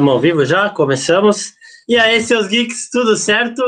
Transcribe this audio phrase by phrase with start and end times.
[0.00, 0.70] Estamos ao vivo já?
[0.70, 1.52] Começamos.
[1.86, 3.62] E aí, seus geeks, tudo certo?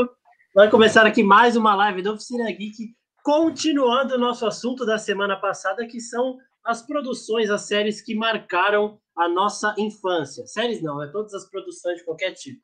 [0.55, 5.35] Vai começar aqui mais uma live da Oficina Geek, continuando o nosso assunto da semana
[5.35, 10.47] passada, que são as produções, as séries que marcaram a nossa infância.
[10.47, 12.59] Séries não, é todas as produções de qualquer tipo.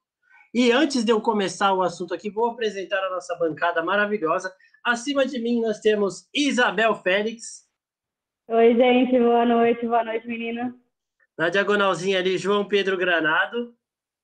[0.51, 4.51] E antes de eu começar o assunto aqui, vou apresentar a nossa bancada maravilhosa.
[4.83, 7.67] Acima de mim nós temos Isabel Félix.
[8.47, 10.75] Oi, gente, boa noite, boa noite, menina.
[11.39, 13.73] Na diagonalzinha ali, João Pedro Granado.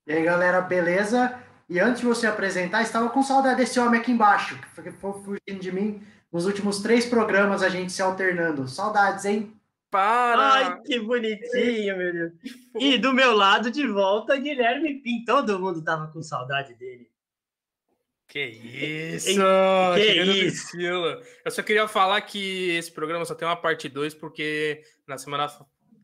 [0.06, 1.42] E aí, galera, beleza?
[1.70, 5.62] E antes de você apresentar, estava com saudade desse homem aqui embaixo, que foi fugindo
[5.62, 6.04] de mim.
[6.30, 8.68] Nos últimos três programas, a gente se alternando.
[8.68, 9.56] Saudades, hein?
[9.90, 10.42] Para!
[10.42, 12.34] Ai, que bonitinho, meu Deus.
[12.78, 15.24] E do meu lado, de volta, Guilherme Pim.
[15.24, 17.10] Todo mundo tava com saudade dele.
[18.28, 19.40] Que isso!
[19.96, 20.78] Que isso!
[21.46, 25.48] Eu só queria falar que esse programa só tem uma parte 2, porque na semana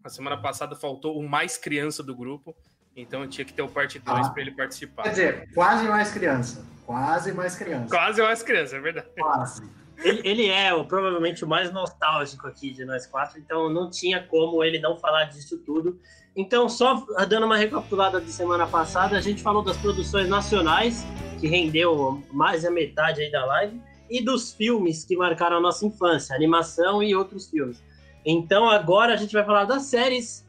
[0.03, 2.55] a semana passada faltou o mais criança do grupo,
[2.95, 5.03] então tinha que ter o parte 2 ah, para ele participar.
[5.03, 6.65] Quer dizer, quase mais criança.
[6.85, 7.89] Quase mais criança.
[7.89, 9.07] Quase mais criança, é verdade.
[9.17, 9.63] Quase.
[10.03, 14.23] Ele, ele é o, provavelmente o mais nostálgico aqui de nós quatro, então não tinha
[14.23, 15.99] como ele não falar disso tudo.
[16.35, 21.05] Então, só dando uma recapitulada de semana passada, a gente falou das produções nacionais,
[21.39, 25.85] que rendeu mais da metade aí da live, e dos filmes que marcaram a nossa
[25.85, 27.81] infância, animação e outros filmes.
[28.25, 30.45] Então agora a gente vai falar das séries,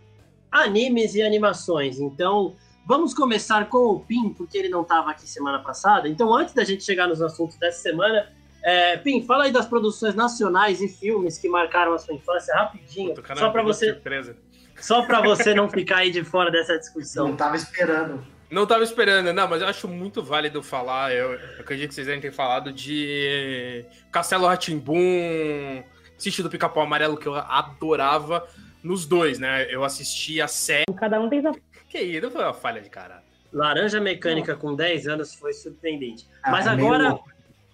[0.50, 1.98] animes e animações.
[1.98, 2.54] Então
[2.86, 6.08] vamos começar com o Pim, porque ele não estava aqui semana passada.
[6.08, 8.28] Então antes da gente chegar nos assuntos dessa semana,
[8.62, 13.14] é, Pim, fala aí das produções nacionais e filmes que marcaram a sua infância rapidinho,
[13.36, 14.36] só para você, surpresa.
[14.76, 17.26] só para você não ficar aí de fora dessa discussão.
[17.26, 18.24] Não estava esperando.
[18.52, 21.10] Não estava esperando, não, mas eu acho muito válido falar.
[21.10, 25.82] Eu, eu acredito que vocês devem ter falado de Castelo Ratimbum,
[26.22, 28.46] assisti do Pica-Pau Amarelo, que eu adorava
[28.82, 29.66] nos dois, né?
[29.68, 30.84] Eu assisti a série.
[30.96, 31.52] Cada um tem sua.
[31.88, 33.22] Que isso, foi uma falha de cara.
[33.52, 36.26] Laranja Mecânica com 10 anos foi surpreendente.
[36.42, 37.18] Ah, Mas agora,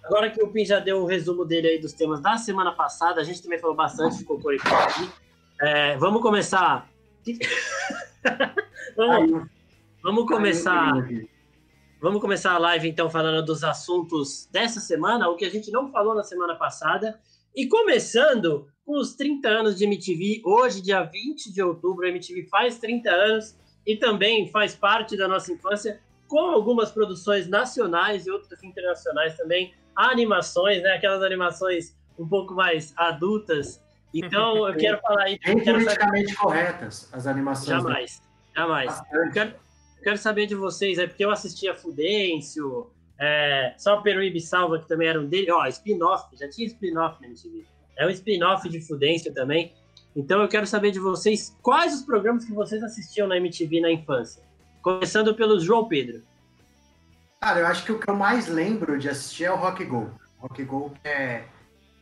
[0.03, 3.21] agora que o Pin já deu o resumo dele aí dos temas da semana passada,
[3.21, 5.09] a gente também falou bastante de Cocorico aqui.
[5.61, 6.89] É, vamos começar.
[8.97, 9.47] vamos,
[10.03, 10.91] vamos começar.
[12.01, 15.91] Vamos começar a live então falando dos assuntos dessa semana, o que a gente não
[15.91, 17.19] falou na semana passada
[17.55, 22.47] e começando com os 30 anos de MTV, hoje, dia 20 de outubro, a MTV
[22.49, 23.55] faz 30 anos
[23.85, 29.73] e também faz parte da nossa infância, com algumas produções nacionais e outras internacionais também,
[29.95, 30.93] animações, né?
[30.93, 33.81] Aquelas animações um pouco mais adultas.
[34.13, 35.39] Então, eu quero falar aí.
[35.43, 36.39] Bem politicamente saber...
[36.39, 37.67] corretas as animações.
[37.67, 38.21] Jamais,
[38.55, 39.01] jamais.
[39.11, 39.49] Eu quero,
[39.97, 44.87] eu quero, saber de vocês, é porque eu assistia Fudêncio, é, só Peruíbe Salva, que
[44.87, 45.51] também era um dele.
[45.51, 47.65] Ó, spin-off, já tinha spin-off na MTV.
[47.97, 49.73] É um spin-off de Fudência também.
[50.15, 53.91] Então eu quero saber de vocês quais os programas que vocês assistiam na MTV na
[53.91, 54.41] infância.
[54.81, 56.23] Começando pelo João Pedro.
[57.41, 60.09] Cara, eu acho que o que eu mais lembro de assistir é o Rock Go.
[60.37, 61.43] Rock Go é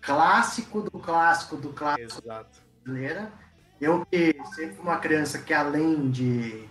[0.02, 2.62] clássico do clássico do clássico Exato.
[2.84, 3.32] brasileira.
[3.80, 6.68] Eu que sempre fui uma criança que além de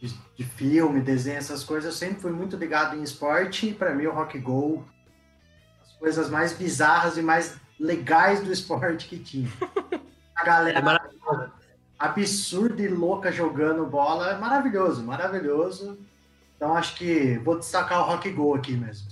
[0.00, 3.68] de, de, filme, desenho, essas coisas, eu sempre fui muito ligado em esporte.
[3.68, 4.84] E para mim, o rock go,
[5.82, 9.50] as coisas mais bizarras e mais legais do esporte que tinha.
[10.34, 11.50] A galera é
[11.98, 15.98] absurda e louca jogando bola, é maravilhoso, maravilhoso.
[16.56, 19.08] Então acho que vou destacar o rock go aqui mesmo.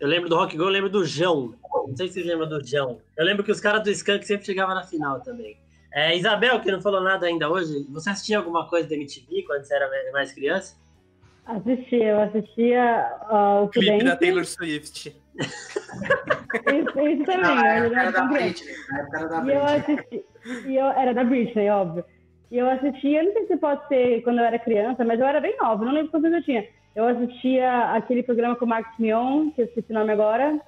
[0.00, 1.54] Eu lembro do rock go, eu lembro do João.
[1.86, 3.00] Não sei se vocês lembram do João.
[3.16, 5.56] Eu lembro que os caras do Skank sempre chegavam na final também.
[5.94, 9.62] É, Isabel, que não falou nada ainda hoje, você assistia alguma coisa da MTV quando
[9.62, 10.76] você era mais criança?
[11.46, 15.14] Assistia, eu assistia uh, o Clipe da Taylor Swift.
[15.36, 17.42] isso, isso também.
[17.42, 18.74] Não, era, era, da Britney.
[18.92, 19.52] Era da Britney.
[19.52, 20.24] E eu assisti,
[20.66, 22.04] e eu, era da Britney, óbvio.
[22.50, 25.40] E eu assistia, não sei se pode ser quando eu era criança, mas eu era
[25.40, 26.66] bem nova, não lembro quantos eu tinha.
[26.96, 30.58] Eu assistia aquele programa com o Marcos Mion, que eu esqueci o nome agora,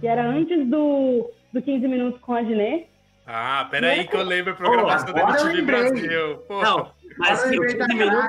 [0.00, 2.86] que era antes do, do 15 Minutos com a Ginê.
[3.26, 6.42] Ah, peraí que eu lembro a programação da MTV Brasil.
[6.48, 7.54] Não, mas 15
[7.94, 8.28] minutos,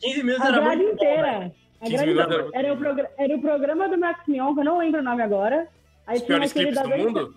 [0.00, 1.52] 15 minutos era muito inteira.
[1.80, 5.00] A grade era, era, o era o programa do Max Mion, que eu não lembro
[5.00, 5.68] o nome agora.
[6.06, 7.34] Aí Os piores clipes do mundo?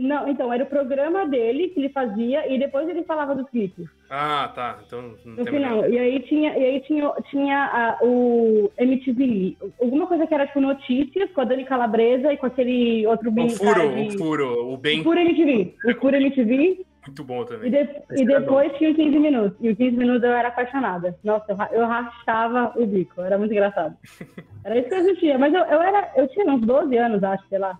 [0.00, 3.86] Não, então, era o programa dele que ele fazia e depois ele falava dos clipes.
[4.08, 4.78] Ah, tá.
[4.86, 5.90] Então não no final.
[5.90, 10.60] E aí tinha, e aí tinha, tinha a, o MTV, alguma coisa que era tipo
[10.60, 13.48] notícias com a Dani Calabresa e com aquele outro bem.
[13.48, 14.16] O furo, de...
[14.16, 15.00] o furo, o bem.
[15.00, 15.74] O furo MTV.
[15.84, 16.86] O furo MTV.
[17.06, 17.68] Muito bom também.
[17.68, 19.58] E, de, e depois tinha 15 minutos.
[19.60, 21.14] E o 15 minutos eu era apaixonada.
[21.22, 23.20] Nossa, eu, eu rachava o bico.
[23.20, 23.94] Era muito engraçado.
[24.64, 25.38] Era isso que eu assistia.
[25.38, 27.78] Mas eu, eu, era, eu tinha uns 12 anos, acho, sei lá.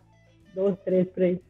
[0.55, 1.50] 12, 13, 13.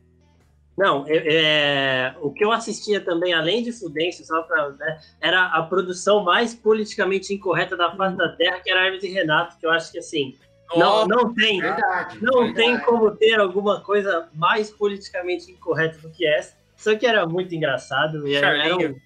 [0.80, 5.44] Não, é, é, o que eu assistia também, além de Fudêncio, só pra, né, era
[5.48, 9.66] a produção mais politicamente incorreta da face da Terra, que era Hermes e Renato, que
[9.66, 10.38] eu acho que assim.
[10.74, 12.18] Não, não tem, Verdade.
[12.22, 12.54] não verdade.
[12.54, 16.56] tem como ter alguma coisa mais politicamente incorreta do que essa.
[16.78, 18.26] Só que era muito engraçado.
[18.26, 19.02] E era um- Charlinho.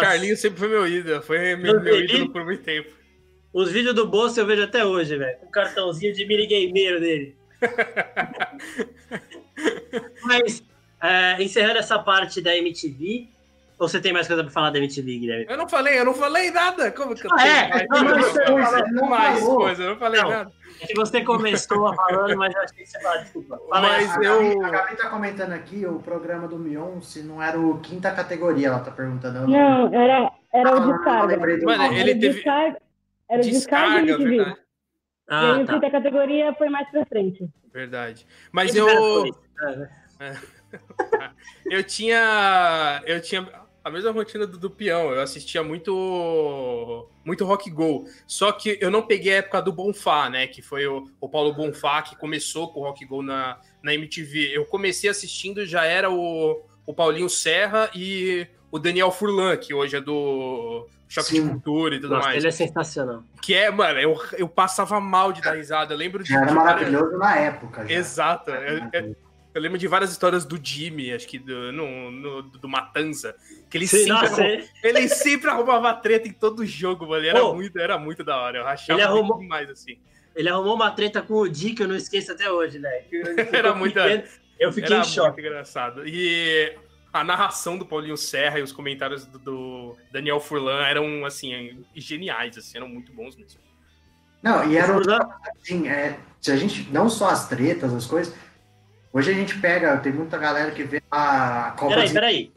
[0.00, 2.30] Charlinho sempre foi meu ídolo, foi meu, Meu ídolo.
[2.32, 2.90] por muito tempo.
[3.50, 5.38] Os vídeos do bolso eu vejo até hoje, velho.
[5.38, 7.34] Com cartãozinho de minigameiro dele.
[10.24, 10.62] Mas,
[11.02, 13.28] é, encerrando essa parte da MTV,
[13.78, 15.46] ou você tem mais coisa pra falar da MTV, Guilherme?
[15.48, 16.90] Eu não falei, eu não falei nada.
[16.90, 17.86] Como que eu Ah, é?
[17.86, 19.82] tenho mais, Não, não mais coisa?
[19.84, 20.28] Eu não falei Não.
[20.30, 20.52] nada.
[20.80, 23.58] É que você começou falando, mas eu achei que você falou, desculpa.
[23.68, 24.16] Fala Mas.
[24.16, 27.80] A eu- a Gabi tá comentando aqui o programa do Mion, se não era o
[27.80, 29.46] quinta categoria, ela tá perguntando.
[29.48, 31.36] Não, era, era Ah, o não, descarga.
[31.36, 32.80] Mano, ele Era o teve- descarga,
[33.28, 34.36] era o descarga Descarga, MTV.
[34.36, 34.58] verdade.
[35.30, 35.72] E aí Ah, o tá.
[35.74, 37.48] quinta categoria foi mais pra frente.
[37.72, 38.26] Verdade.
[38.52, 39.24] Mas eu.
[40.20, 40.40] né?
[41.66, 43.02] eu tinha.
[43.06, 43.48] Eu tinha
[43.84, 45.10] a mesma rotina do, do peão.
[45.12, 47.08] Eu assistia muito.
[47.24, 48.04] Muito rock go.
[48.26, 50.46] Só que eu não peguei a época do Bonfá, né?
[50.46, 54.50] Que foi o, o Paulo Bonfá que começou com o rock go na, na MTV.
[54.56, 59.96] Eu comecei assistindo, já era o, o Paulinho Serra e o Daniel Furlan, que hoje
[59.96, 61.48] é do Choque de Sim.
[61.48, 62.38] Cultura e tudo Nossa, mais.
[62.38, 63.22] ele é sensacional.
[63.40, 65.94] Que é, mano, eu, eu passava mal de dar risada.
[65.94, 66.28] Eu lembro de.
[66.30, 67.86] Já era de maravilhoso na época.
[67.86, 67.94] Já.
[67.94, 68.50] Exato.
[68.50, 69.16] Eu, eu-
[69.54, 73.34] eu lembro de várias histórias do Jimmy, acho que do, no, no- do Matanza,
[73.70, 74.68] que ele Sim, sempre, nossa, arrumava, ele,
[74.98, 77.24] ele sempre arrumava treta em todo jogo, mano.
[77.26, 77.54] Era, Pô.
[77.54, 78.58] muito, era muito da hora.
[78.58, 79.98] Eu rachava Ele muito arrumou- demais, assim.
[80.36, 82.90] ele arrumou uma treta com o Di, que eu não esqueço até hoje, né?
[83.52, 83.98] Era muito-
[84.58, 85.28] Eu fiquei Era em choque.
[85.32, 86.06] muito engraçado.
[86.06, 86.76] E
[87.12, 92.56] a narração do Paulinho Serra e os comentários do, do Daniel Furlan eram, assim, geniais,
[92.58, 93.60] assim, eram muito bons mesmo.
[94.42, 95.28] Não, e era Furlan-
[95.60, 98.32] assim, é, se a gente, não só as tretas, as coisas,
[99.12, 102.52] hoje a gente pega, tem muita galera que vê a Copa Peraí, de- peraí.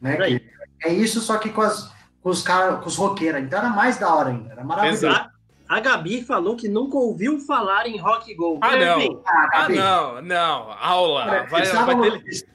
[0.00, 0.40] né, peraí.
[0.40, 3.68] que é isso, só que com, as, com os caras, com os roqueiros, então era
[3.70, 5.06] mais da hora ainda, era maravilhoso.
[5.06, 5.32] Exato.
[5.68, 8.58] A Gabi falou que nunca ouviu falar em Rock Go.
[8.60, 8.98] Ah, não.
[9.00, 10.70] Enfim, Ah, Ah, não, não.
[10.78, 11.24] Aula.
[11.24, 11.72] Vai, vai ter,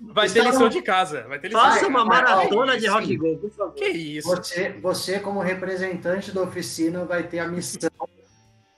[0.01, 1.25] vai ter estavam- lição de casa.
[1.27, 2.85] Vai ter lição Faça uma vai, maratona de.
[2.85, 3.73] Rock Go, por favor.
[3.73, 4.27] Que isso?
[4.29, 7.89] Você, você, como representante da oficina, vai ter a missão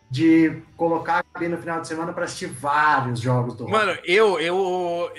[0.09, 3.71] de colocar a Gabi no final de semana para assistir vários jogos do Rock.
[3.71, 5.11] Mano, eu, eu,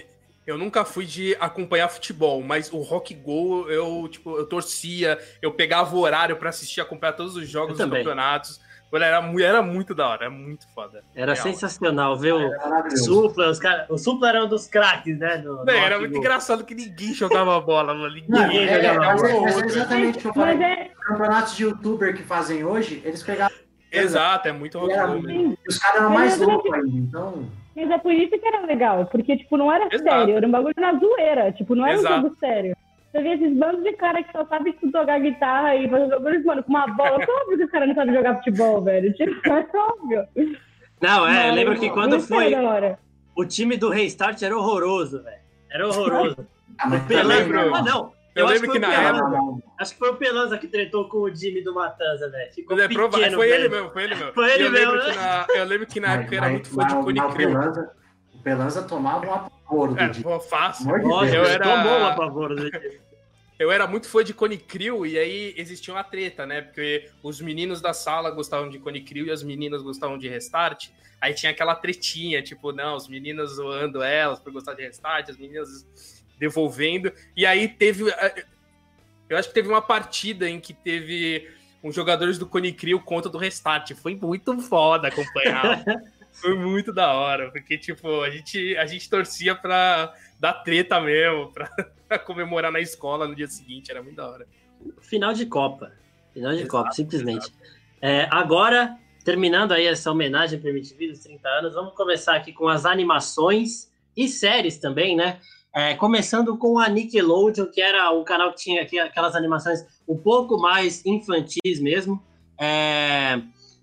[0.46, 5.52] eu nunca fui de acompanhar futebol, mas o Rock Go eu, tipo, eu torcia, eu
[5.52, 8.60] pegava o horário pra assistir, acompanhar todos os jogos dos campeonatos.
[8.90, 11.04] Mano, era, era muito da hora, era muito foda.
[11.14, 11.44] Era Real.
[11.44, 12.50] sensacional ver o.
[12.96, 15.38] Supla, os cara, o Supla era um dos craques, né?
[15.38, 16.18] Do, Véi, era muito Go.
[16.18, 18.12] engraçado que ninguém jogava bola, mano.
[18.12, 19.42] Ninguém é, jogava é, bola.
[19.44, 20.56] mas é exatamente o que eu falei.
[20.56, 23.56] Mas é, Os campeonatos de youtuber que fazem hoje, eles pegavam.
[23.92, 25.58] Exato, é muito mesmo.
[25.68, 27.48] Os caras eram mais loucos ainda, então.
[27.74, 30.02] mas é por isso que era legal, porque, tipo, não era Exato.
[30.02, 32.14] sério, era um bagulho na zoeira, tipo, não era Exato.
[32.14, 32.76] um jogo sério.
[33.10, 36.44] Você vê esses bandos de cara que só sabe tipo, tocar guitarra e fazer bagulhos,
[36.44, 37.20] mano, com uma bola.
[37.20, 39.12] É óbvio que os caras não sabem jogar futebol, velho.
[39.14, 40.28] Tipo, é óbvio.
[41.00, 42.54] Não, é, eu Mas lembro que quando foi
[43.34, 45.40] o time do Restart era horroroso, velho.
[45.72, 46.46] Era horroroso.
[46.78, 47.70] Ah, mas Pelanza, lembro.
[47.84, 48.12] não.
[48.34, 49.62] Eu acho lembro que na não.
[49.78, 52.52] Acho que foi o Pelanza que tretou com o Jimmy do Matanza, velho.
[52.52, 53.54] Ficou Mas é pequeno, foi velho.
[53.64, 54.32] ele mesmo, foi ele mesmo.
[54.32, 56.46] Foi ele eu lembro mesmo, que na, Eu lembro que na Mas- época eu era
[56.46, 57.34] mas- muito fã de mas- Cone mas.
[57.34, 57.92] Pelanza,
[58.34, 60.86] o Pelanza tomava um apavoro do É, pô, fácil.
[60.86, 61.48] De Nossa, Deus.
[61.48, 63.00] eu era- tomou um apavoro dele.
[63.58, 66.62] Eu era muito fã de Cone Crew e aí existia uma treta, né?
[66.62, 70.88] Porque os meninos da sala gostavam de Cone Crew e as meninas gostavam de Restart.
[71.20, 75.36] Aí tinha aquela tretinha, tipo, não, os meninos zoando elas por gostar de Restart, as
[75.36, 77.12] meninas devolvendo.
[77.36, 78.10] E aí teve.
[78.10, 78.44] eh,
[79.28, 81.48] Eu acho que teve uma partida em que teve
[81.84, 83.92] uns jogadores do Cone Crew contra do Restart.
[83.94, 85.84] Foi muito foda acompanhar.
[86.32, 91.52] Foi muito da hora, porque, tipo, a gente, a gente torcia pra dar treta mesmo,
[91.52, 91.68] pra,
[92.08, 94.46] pra comemorar na escola no dia seguinte, era muito da hora.
[95.00, 95.92] Final de Copa.
[96.32, 97.52] Final de Exato, Copa, simplesmente.
[98.00, 102.86] É, agora, terminando aí essa homenagem MTV dos 30 anos, vamos começar aqui com as
[102.86, 105.40] animações e séries também, né?
[105.72, 110.58] É, começando com a Nickelodeon, que era o canal que tinha aquelas animações um pouco
[110.58, 112.20] mais infantis mesmo.
[112.58, 113.40] É,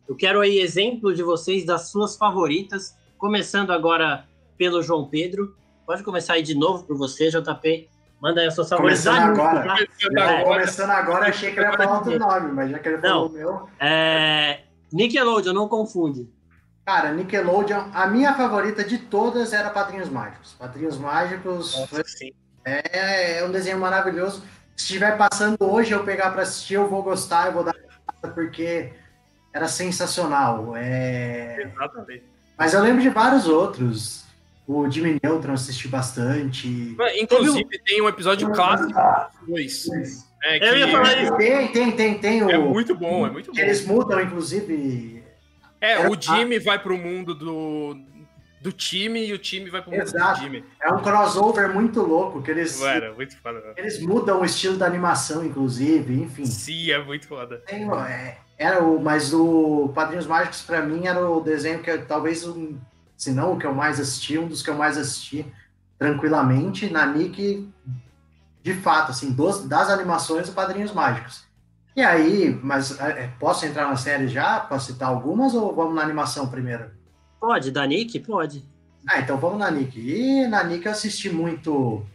[0.07, 4.25] eu quero aí exemplo de vocês das suas favoritas, começando agora
[4.57, 5.55] pelo João Pedro.
[5.85, 7.89] Pode começar aí de novo por você, JP.
[8.21, 9.05] Manda aí as suas favoritas.
[9.05, 9.63] Começando Ah, agora.
[9.63, 10.21] tá?
[10.21, 13.27] É, começando agora, achei que ele ia falar outro nome, mas já que ele falou
[13.27, 13.69] o meu.
[13.79, 14.59] É,
[14.91, 16.27] Nickelodeon, não confunde.
[16.87, 20.55] Cara, Nickelodeon, a minha favorita de todas era Padrinhos Mágicos.
[20.57, 22.31] Padrinhos Mágicos foi- sim.
[22.63, 24.41] é, é um desenho maravilhoso.
[24.73, 27.75] Se estiver passando hoje eu pegar para assistir, eu vou gostar, eu vou dar
[28.33, 28.93] porque
[29.53, 30.77] era sensacional.
[30.77, 31.63] É...
[31.63, 32.23] Exatamente.
[32.57, 34.23] Mas eu lembro de vários outros.
[34.65, 36.95] O Jimmy Neutron assisti bastante.
[37.19, 38.97] Inclusive, tem um episódio clássico
[39.45, 39.87] dois.
[40.41, 40.65] É, que...
[40.65, 41.35] Eu ia falar isso.
[41.35, 42.43] Tem, tem, tem, tem.
[42.43, 42.49] O...
[42.49, 43.59] É muito bom, é muito bom.
[43.59, 45.16] Eles mudam, inclusive.
[45.79, 47.95] É, o Jimmy vai pro mundo do,
[48.61, 50.39] do time e o time vai pro mundo Exato.
[50.39, 50.63] do time.
[50.81, 52.81] É um crossover muito louco, que eles.
[52.81, 53.73] Era, muito foda.
[53.77, 56.45] Eles mudam o estilo da animação, inclusive, enfim.
[56.45, 57.57] Sim, é muito foda.
[57.65, 62.45] Tem, é, era o, mas o Padrinhos Mágicos, para mim, era o desenho que talvez
[62.47, 62.77] um
[63.17, 65.45] se não o que eu mais assisti, um dos que eu mais assisti
[65.97, 67.67] tranquilamente, na Nick,
[68.61, 71.46] de fato, assim, dos, das animações do Padrinhos Mágicos.
[71.97, 76.03] E aí, mas é, posso entrar na série já, para citar algumas, ou vamos na
[76.03, 76.91] animação primeiro?
[77.41, 78.19] Pode, da Nick?
[78.19, 78.63] Pode.
[79.09, 79.99] Ah, então vamos na Nick.
[79.99, 82.05] E na Nick eu assisti muito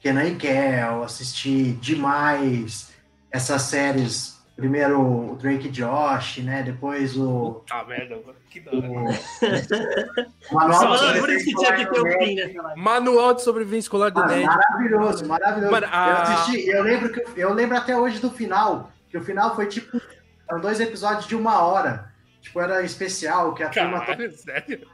[0.00, 2.94] Kenan e Kel, assisti demais
[3.30, 6.62] essas séries Primeiro o Drake Josh, né?
[6.62, 7.62] Depois o.
[7.70, 8.88] Ah, merda, que da hora.
[8.88, 10.54] O...
[10.54, 12.54] Manual Só por isso que tinha que ter o fim, né?
[12.74, 14.46] Manual de sobrevivência escolar do ah, Ned.
[14.46, 15.72] Maravilhoso, maravilhoso.
[15.72, 16.08] Mano, a...
[16.08, 19.66] Eu assisti, eu lembro que eu lembro até hoje do final, que o final foi
[19.66, 20.00] tipo.
[20.48, 22.12] Eram dois episódios de uma hora.
[22.40, 24.30] Tipo, era especial, que a Caralho, turma.
[24.36, 24.86] Sério?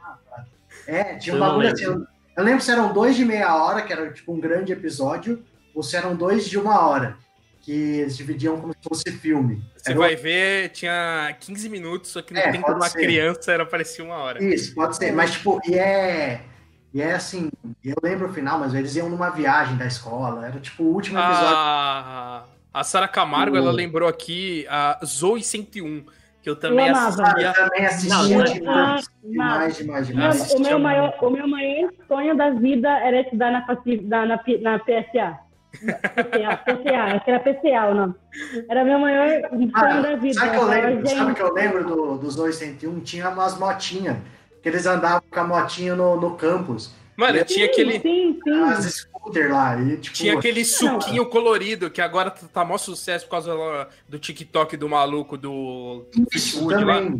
[0.87, 1.83] É, tinha um bagulho assim.
[1.83, 5.43] Eu, eu lembro se eram dois de meia hora, que era tipo um grande episódio,
[5.75, 7.17] ou se eram dois de uma hora
[7.61, 9.63] que eles dividiam como se fosse filme.
[9.77, 12.99] Você era vai ver, tinha 15 minutos, só que no é, tempo de uma ser.
[12.99, 14.43] criança era parecia uma hora.
[14.43, 15.13] Isso, pode ser.
[15.13, 16.41] Mas, tipo, e é.
[16.93, 17.49] E é assim,
[17.83, 20.45] eu lembro o final, mas eles iam numa viagem da escola.
[20.45, 21.55] Era tipo o último episódio.
[21.55, 23.59] A, a Sara Camargo, uh.
[23.59, 26.05] ela lembrou aqui a Zoe 101,
[26.41, 27.47] que eu também eu assistia.
[27.47, 30.53] Eu também assistia não, demais, demais, demais, demais.
[30.53, 34.79] O meu, maior, o meu maior sonho da vida era estudar na, na, na, na
[34.79, 35.39] PSA.
[35.73, 38.15] PCA, PCA, acho que era PCA ou não.
[38.69, 40.33] Era meu maior sonho ah, da vida.
[40.33, 42.99] Sabe que eu lembro, sabe que eu lembro do, dos 201?
[42.99, 44.17] Tinha umas motinhas,
[44.61, 46.93] que eles andavam com a motinha no, no campus.
[47.15, 47.99] Mano, tinha aquele.
[47.99, 48.63] Sim, sim.
[48.63, 49.79] As scooter lá.
[49.79, 54.19] E, tipo, tinha aquele suquinho colorido, que agora tá, tá maior sucesso por causa do
[54.19, 56.05] TikTok do maluco do.
[56.33, 57.09] Isso também.
[57.09, 57.17] Lá.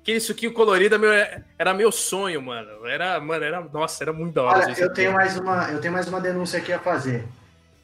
[0.00, 1.12] Aquele suquinho colorido meu,
[1.58, 2.86] era meu sonho, mano.
[2.86, 3.60] Era, mano, era.
[3.60, 4.64] Nossa, era muito da hora.
[4.64, 7.24] Olha, eu tenho, mais uma, eu tenho mais uma denúncia aqui a fazer.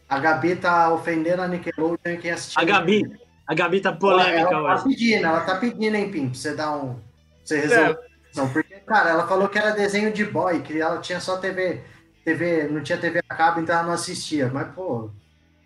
[0.09, 2.61] A Gabi tá ofendendo a Nickelodeon e quem assistiu.
[2.61, 3.05] A Gabi,
[3.47, 6.55] a Gabi tá polêmica ela, ela tá pedindo, ela tá pedindo, hein, Pim, pra você
[6.55, 6.95] dar um.
[6.95, 7.03] Pra
[7.45, 7.91] você resolver.
[8.05, 8.09] É.
[8.35, 11.83] Não, porque, cara, ela falou que era desenho de boy, que ela tinha só TV,
[12.29, 14.51] TV, não tinha TV a cabo, então ela não assistia.
[14.53, 15.11] Mas, pô,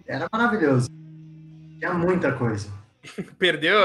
[0.06, 0.88] era maravilhoso.
[1.78, 2.68] Tinha muita coisa.
[3.38, 3.76] perdeu,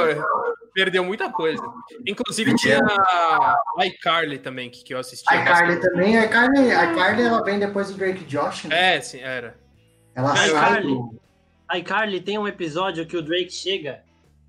[0.74, 1.64] perdeu muita coisa.
[2.06, 5.32] Inclusive tinha a iCarly também, que, que eu assistia.
[5.32, 8.96] A iCarly também, a iCarly, a iCarly ela vem depois do Drake Josh, né?
[8.96, 9.58] É, sim, era.
[10.14, 11.20] Ela iCarly, do...
[11.74, 14.04] iCarly tem um episódio que o Drake chega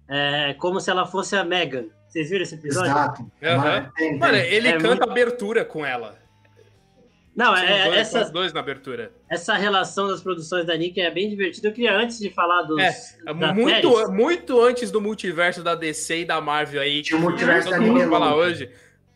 [0.06, 1.86] é, como se ela fosse a Megan.
[2.08, 2.90] Vocês viram esse episódio?
[2.90, 3.22] Exato.
[3.22, 4.18] Uhum.
[4.18, 5.10] Mano, ele é canta muito...
[5.10, 6.18] abertura com ela.
[7.38, 9.12] Não, é, dois, essa, dois na abertura.
[9.30, 11.68] Essa relação das produções da Nick é bem divertida.
[11.68, 12.82] Eu queria, antes de falar dos.
[12.82, 17.00] É, muito, muito antes do multiverso da DC e da Marvel aí.
[17.00, 18.34] Tinha o multiverso da Nickelodeon.
[18.34, 18.68] hoje.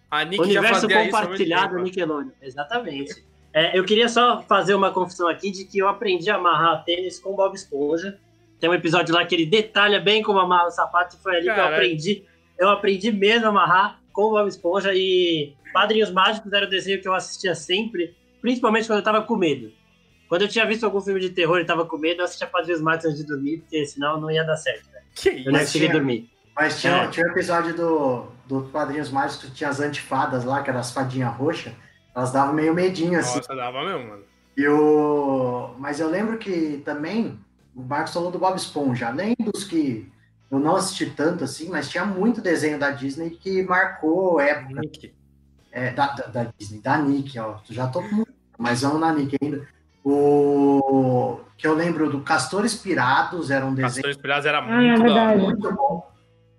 [0.08, 2.30] A Nick Universo já compartilhado Nickelodeon.
[2.40, 3.24] Exatamente.
[3.52, 7.18] É, eu queria só fazer uma confissão aqui de que eu aprendi a amarrar tênis
[7.18, 8.20] com Bob Esponja.
[8.60, 11.46] Tem um episódio lá que ele detalha bem como amarra o sapato e foi ali
[11.46, 11.66] Caralho.
[11.66, 12.24] que eu aprendi.
[12.56, 17.08] Eu aprendi mesmo a amarrar com Bob Esponja e Padrinhos Mágicos era o desenho que
[17.08, 19.72] eu assistia sempre, principalmente quando eu tava com medo.
[20.28, 22.80] Quando eu tinha visto algum filme de terror e tava com medo, eu assistia Padrinhos
[22.80, 24.88] Mágicos antes de dormir, porque senão não ia dar certo.
[24.90, 25.00] Né?
[25.14, 26.30] Que eu não conseguia dormir.
[26.54, 27.08] Mas tinha, é.
[27.08, 30.92] tinha um episódio do, do Padrinhos Mágicos que tinha as antifadas lá, que eram as
[30.92, 31.72] fadinhas roxas.
[32.14, 33.36] Elas davam meio medinho, assim.
[33.36, 34.22] Nossa, dava mesmo, mano.
[34.56, 35.74] E o...
[35.78, 37.38] Mas eu lembro que também
[37.74, 39.08] o Marcos falou do Bob Esponja.
[39.08, 40.10] Além dos que
[40.52, 44.82] eu não assisti tanto assim, mas tinha muito desenho da Disney que marcou época.
[44.82, 45.14] Nick.
[45.72, 47.56] É, da, da, da, Disney, da Nick, ó.
[47.70, 48.22] Já tô com.
[48.58, 49.66] Mas vamos na Nick ainda.
[50.04, 53.94] O que eu lembro do Castores Pirados era um desenho.
[53.94, 56.12] Castores Pirados era muito, ah, é muito bom.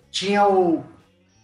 [0.10, 0.84] Tinha o,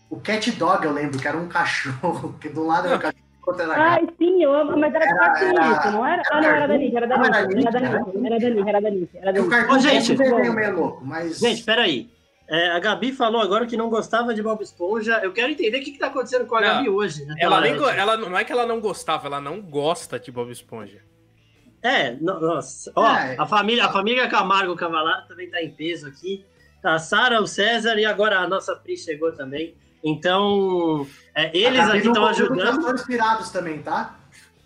[0.10, 3.30] o Cat Dog, eu lembro, que era um cachorro, que do lado era um cachorro
[3.76, 6.22] Ai, sim, eu amo, mas era, era, era isso, não era?
[6.32, 8.82] Ah, não, era da Nick, era da Nick, era da Nick, era da Nick, era
[8.82, 9.18] da Nick.
[9.18, 9.72] Era da Nick.
[9.72, 11.40] Ô, gente, meio louco, mas...
[11.40, 12.19] Gente, peraí.
[12.50, 15.20] É, a Gabi falou agora que não gostava de Bob Esponja.
[15.24, 17.24] Eu quero entender o que está acontecendo com a não, Gabi hoje.
[17.24, 17.36] Né?
[17.40, 21.04] Ela, nem, ela não é que ela não gostava, ela não gosta de Bob Esponja.
[21.82, 22.92] É, nossa.
[22.96, 23.36] Ó, é.
[23.38, 26.44] a família, a família Camargo Cavalar também está em peso aqui.
[26.82, 29.76] Tá a Sara, o César e agora a nossa Pri chegou também.
[30.04, 32.80] Então, é, eles aqui estão ajudando.
[32.80, 34.19] Os inspirados também, tá?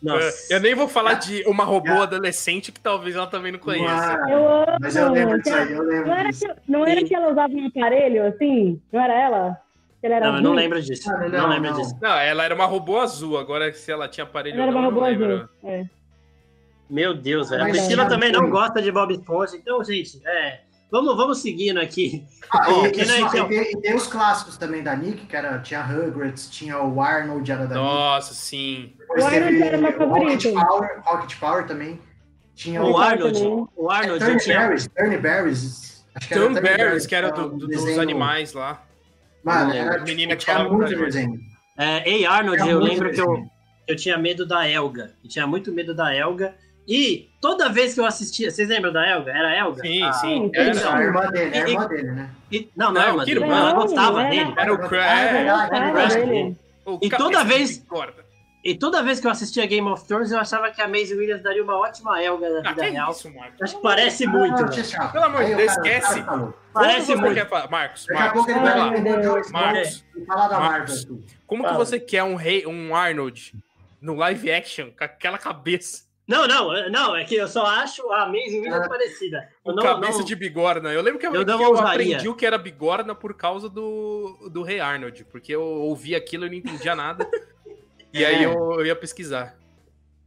[0.04, 0.54] Nossa.
[0.54, 2.02] Eu nem vou falar de uma robô é.
[2.02, 4.20] adolescente que talvez ela também não conheça.
[4.30, 4.78] Eu amo.
[4.82, 7.54] Mas eu lembro disso aí, eu lembro não era, que, não era que ela usava
[7.54, 8.82] um aparelho assim?
[8.92, 9.58] Não era ela?
[10.04, 11.10] Ele era Não, eu não lembro disso.
[11.10, 11.82] Não, Não, não, lembro não.
[11.82, 11.98] disso.
[12.02, 13.38] Não, ela era uma robô azul.
[13.38, 15.36] Agora, se ela tinha aparelho Ele era ou uma não, robô eu não lembro.
[15.36, 15.50] azul.
[15.64, 15.86] É.
[16.90, 17.64] Meu Deus, velho.
[17.64, 19.56] A Priscila também não gosta de Bob Esponja.
[19.56, 20.60] Então, gente, é.
[20.94, 22.24] Vamos, vamos seguindo aqui.
[22.52, 24.84] Ah, e, que e nem só- que eu- e tem, e tem os clássicos também
[24.84, 27.84] da Nick, que era, tinha Rugrats, tinha o Arnold, era da Nick.
[27.84, 28.94] Nossa, sim.
[29.00, 30.54] Depois O Arnold era meu Rocket favorito.
[30.54, 32.00] Power, Rocket Power também.
[32.56, 33.68] Tinha O o, Arnold, também.
[33.76, 34.60] o é, Arnold Turn tinha.
[34.60, 36.06] Berries, Turn Berries.
[36.14, 38.80] Acho que Turn Berries, que era do- o do- dos animais lá.
[39.44, 41.40] Mano, É, era, a menina que tinha falava muito desenho.
[41.76, 43.44] É, Ei Arnold, eu lembro que eu,
[43.88, 45.16] eu tinha medo da Elga.
[45.24, 46.54] Eu tinha muito medo da Elga.
[46.88, 48.52] E toda vez que eu assistia.
[48.52, 49.32] Vocês lembram da Elga?
[49.32, 49.82] Era a Elga?
[49.82, 50.52] Sim, Ah, sim.
[50.56, 52.30] A Era, irmã dele, a E- irmã dele, né?
[52.52, 53.40] e- não, não, Não, é irmã dele.
[53.40, 53.58] irmã?
[53.60, 54.54] Ela gostava dele.
[54.58, 55.32] era o Ah, Crash.
[55.32, 56.16] verdade.
[56.16, 56.58] dele.
[56.86, 57.86] o E cabeça toda vez-.
[58.66, 61.42] E toda vez que eu assistia Game of Thrones, eu achava que a Maisie Williams
[61.44, 63.12] daria uma ótima Elga da Ah, que real.
[63.12, 63.62] isso, Marcos?
[63.62, 64.62] Acho que parece Ah, muito.
[64.62, 65.12] não, chato.
[65.12, 66.22] Pelo amor de Deus, esquece.
[66.24, 66.54] cara.
[66.74, 67.34] Parece Como você muito.
[67.36, 67.70] quer falar?
[67.70, 68.86] Marcos, Daqui a Marcos, pouco ele Ai, vai lá.
[68.86, 69.52] Marcos, e.
[70.60, 71.04] Marcos.
[71.04, 71.24] aqui.
[71.48, 73.54] como que você quer um rei, um Arnold
[74.02, 76.04] no live action com aquela cabeça?
[76.26, 78.90] Não, não, não, é que eu só acho a Maisie Williams Ah.
[78.90, 79.50] parecida.
[79.66, 80.92] Eu não, cabeça não- de bigorna.
[80.94, 84.50] Eu lembro que eu, Eu que eu aprendi o que era bigorna por causa do,
[84.50, 87.30] do Rei Arnold, porque eu ouvi aquilo e não entendia nada.
[88.14, 88.46] e aí É.
[88.46, 89.58] eu, eu ia pesquisar.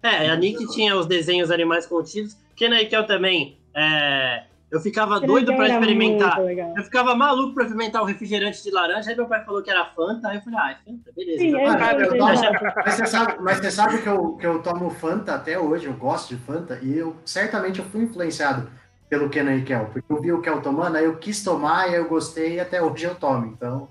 [0.02, 2.36] É, a Nick tinha os desenhos animais contidos.
[2.54, 3.58] Kenna e Kel também.
[3.74, 6.38] é, eu ficava doido pra Era experimentar.
[6.76, 9.10] Eu ficava maluco pra experimentar o refrigerante de laranja.
[9.10, 10.28] Aí meu pai falou que era Fanta.
[10.28, 11.38] Aí eu falei, ah, é Fanta, beleza.
[11.38, 11.76] Sim, então é.
[11.78, 12.42] Cara, eu verdade.
[12.42, 15.86] tomo- mas você sabe, mas você sabe que, eu, que eu tomo Fanta até hoje,
[15.86, 18.68] eu gosto de Fanta, e eu certamente eu fui influenciado
[19.08, 21.94] pelo Kenan e Kel, porque eu vi o Kel tomando, aí eu quis tomar, aí
[21.94, 23.46] eu gostei e até hoje eu tomo.
[23.46, 23.88] Então,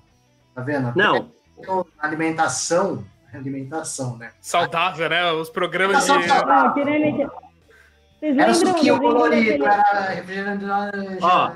[0.54, 0.92] tá vendo?
[0.94, 1.30] Não,
[1.98, 4.30] Alimentação, alimentação, né?
[4.40, 5.32] Saudável, né?
[5.32, 6.02] Os programas de.
[6.04, 6.52] Saudável.
[6.52, 7.45] Ah, que-
[8.18, 10.64] Vocês Era suquinho colorido, era refrigerante.
[11.20, 11.52] Ó,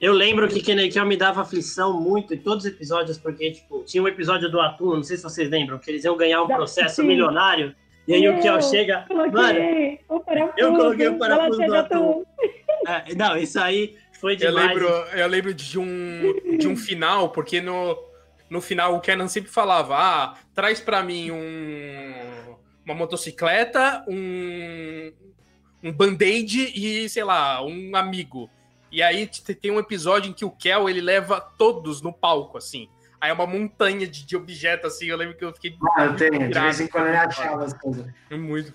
[0.00, 3.52] eu lembro que Kenna e Kel me dava aflição muito em todos os episódios, porque,
[3.52, 6.42] tipo, tinha um episódio do Atum, não sei se vocês lembram, que eles iam ganhar
[6.42, 7.06] um processo sim.
[7.06, 7.74] milionário.
[8.06, 9.06] E aí o Kel Eu chega.
[9.08, 9.60] Mano,
[10.08, 10.22] o
[10.58, 12.22] eu coloquei o parafuso do atum.
[12.22, 12.26] tu.
[12.86, 14.68] é, não, isso aí foi Eu demais.
[14.68, 17.96] lembro, eu lembro de um, de um final, porque no,
[18.50, 25.10] no final o Kenan sempre falava: ah, traz pra mim um, uma motocicleta, um,
[25.84, 28.48] um band-aid e, sei lá, um amigo.
[28.90, 29.28] E aí
[29.60, 32.88] tem um episódio em que o Kel ele leva todos no palco, assim.
[33.20, 35.06] Aí é uma montanha de, de objetos, assim.
[35.06, 37.72] Eu lembro que eu fiquei Ah, eu tenho, de vez em quando ele achava as
[37.74, 38.06] coisas.
[38.30, 38.72] muito.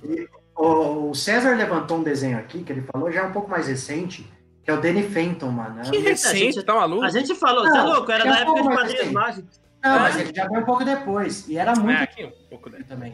[0.55, 3.67] O o César levantou um desenho aqui, que ele falou, já é um pouco mais
[3.67, 4.29] recente,
[4.63, 5.81] que é o Danny Phantom, mano.
[5.89, 7.03] Que É recente, gente- tá maluco?
[7.05, 9.61] A gente falou, você é Não, louco, era na época de foi, assim, Mágicos.
[9.81, 11.47] Não, mas ele já veio um pouco depois.
[11.47, 12.83] E era muito É, aqui um pouco, né?
[12.87, 13.13] também.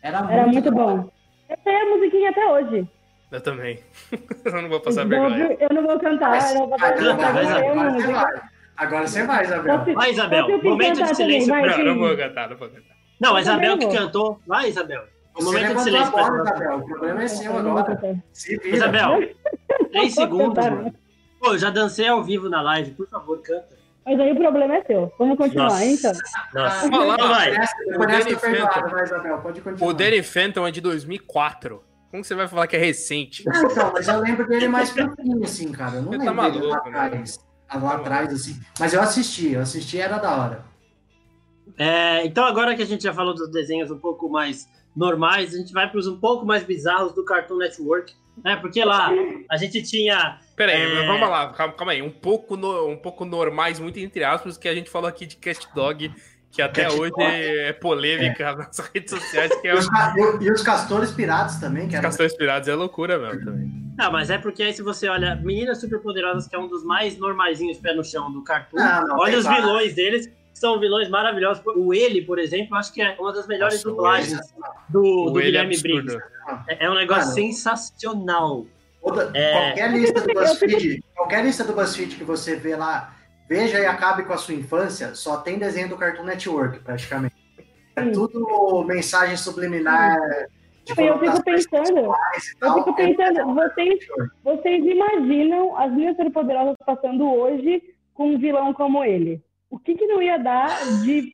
[0.00, 1.10] Era muito, Era muito bom.
[1.48, 2.88] Essa é a musiquinha até hoje.
[3.30, 3.78] Eu também.
[4.44, 5.56] eu não vou passar vergonha.
[5.60, 7.32] eu não vou cantar, Mas- não vou Vai, cantar.
[7.32, 8.42] vai, não agora você vai.
[8.76, 9.94] Agora você vai, Isabel.
[9.94, 11.48] Vai, Isabel, momento de também, silêncio.
[11.48, 12.96] vai, Não, não vou cantar, não vou cantar.
[13.20, 14.40] Não, a também Isabel que cantou.
[14.46, 15.02] Vai, Isabel.
[15.34, 16.54] Você momento de silêncio pra bola, Isabel.
[16.56, 16.78] Isabel.
[16.78, 18.22] O problema é seu agora.
[18.32, 18.76] Se vira.
[18.76, 19.28] Isabel,
[19.92, 20.94] três segundos, cantar, mano.
[21.38, 23.78] Pô, eu já dancei ao vivo na live, por favor, canta.
[24.04, 25.12] Mas aí o problema é seu.
[25.18, 25.84] Vamos continuar, Nossa.
[25.84, 26.12] então.
[26.54, 26.90] Nossa.
[26.90, 27.52] Lá, vai.
[27.52, 28.68] O Isabel.
[29.80, 31.82] O Danny Phantom é de 2004.
[32.10, 33.44] Como você vai falar que é recente?
[33.48, 35.96] Ah, então, mas eu lembro dele mais pro fim, assim, cara.
[35.96, 36.98] Eu não Você lembro tá dele lá maluco, né?
[36.98, 37.38] atrás.
[37.72, 38.60] Lá atrás, assim.
[38.80, 40.64] Mas eu assisti, eu assisti era da hora.
[41.78, 45.58] É, então, agora que a gente já falou dos desenhos um pouco mais normais, a
[45.58, 48.56] gente vai para os um pouco mais bizarros do Cartoon Network, né?
[48.56, 49.10] Porque lá
[49.48, 50.40] a gente tinha.
[50.56, 51.06] Pera aí, É.
[51.06, 52.02] vamos lá, calma, calma aí.
[52.02, 55.36] Um pouco, no- um pouco normais, muito entre aspas, que a gente falou aqui de
[55.36, 56.12] Cast Dog,
[56.50, 57.22] que até Cat hoje Dog.
[57.24, 61.56] é polêmica nas redes sociais, que E é os, os e- e os castores pirados
[61.56, 63.70] também, que eram Castores Pirados é loucura mesmo também.
[63.98, 67.16] Ah, mas é porque aí se você olha Meninas Superpoderosas, que é um dos mais
[67.18, 71.08] normaisinhos pé no chão do Cartoon, Não, não, olha os vilões deles, que são vilões
[71.08, 71.62] maravilhosos.
[71.76, 74.40] O Ele, por exemplo, acho que é uma das melhores Nossa, dublagens
[74.88, 76.06] do, O do ele é Guilherme absurdo.
[76.06, 76.24] Briggs.
[76.68, 77.34] É, é um negócio Mano.
[77.34, 78.66] sensacional.
[79.02, 79.52] Toda- É.
[79.52, 83.14] Qualquer lista do BuzzFeed, qualquer lista do BuzzFeed que você vê lá,
[83.50, 87.34] veja e acabe com a sua infância, só tem desenho do Cartoon Network, praticamente.
[87.96, 90.16] É tudo mensagem subliminar.
[90.96, 91.98] Eu fico pensando,
[92.62, 93.98] eu fico pensando, vocês,
[94.44, 97.82] vocês imaginam as minhas superpoderosas passando hoje
[98.14, 99.42] com um vilão como ele?
[99.68, 100.68] O que que não ia dar
[101.02, 101.32] de...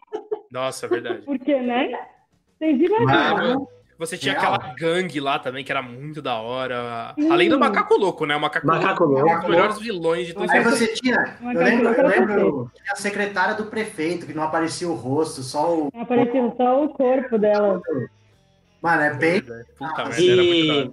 [0.50, 1.20] Nossa, é verdade.
[1.26, 1.90] Porque, né?
[2.58, 3.68] Vocês Ah, imaginam.
[3.98, 4.54] Você tinha Real.
[4.54, 7.14] aquela gangue lá também, que era muito da hora.
[7.18, 7.30] Sim.
[7.30, 8.36] Além do Macaco Louco, né?
[8.36, 9.40] O Macaco, Macaco Louco é um Louco.
[9.40, 12.96] dos melhores vilões de todos Aí os você tinha, eu lembro, eu lembro tinha a
[12.96, 15.88] secretária do prefeito, que não aparecia o rosto, só o.
[15.98, 17.80] Apareceu só o corpo dela.
[18.82, 19.40] Mano, é bem.
[19.40, 20.92] Puta Ah, merda, era E.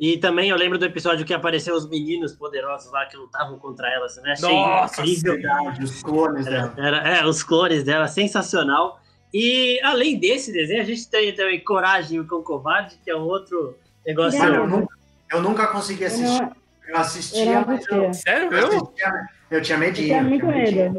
[0.00, 3.88] E também eu lembro do episódio que apareceu os meninos poderosos lá que lutavam contra
[3.92, 4.30] ela, né?
[4.32, 5.32] Achei Nossa, incrível.
[5.34, 6.74] Verdade, os clones Era, dela.
[6.78, 9.00] era- é, os clones dela, sensacional.
[9.32, 13.76] E além desse desenho, a gente tem também Coragem com Covarde, que é um outro
[14.06, 14.38] negócio.
[14.38, 14.78] Mano, eu Não.
[14.80, 14.94] nunca,
[15.32, 16.42] eu nunca consegui Eu assistir.
[16.42, 16.52] não,
[16.88, 18.14] Eu assistia, eu não mas eu.
[18.14, 20.08] Sério eu, assistia, eu tinha Eu medinho.
[20.08, 20.46] tinha medo.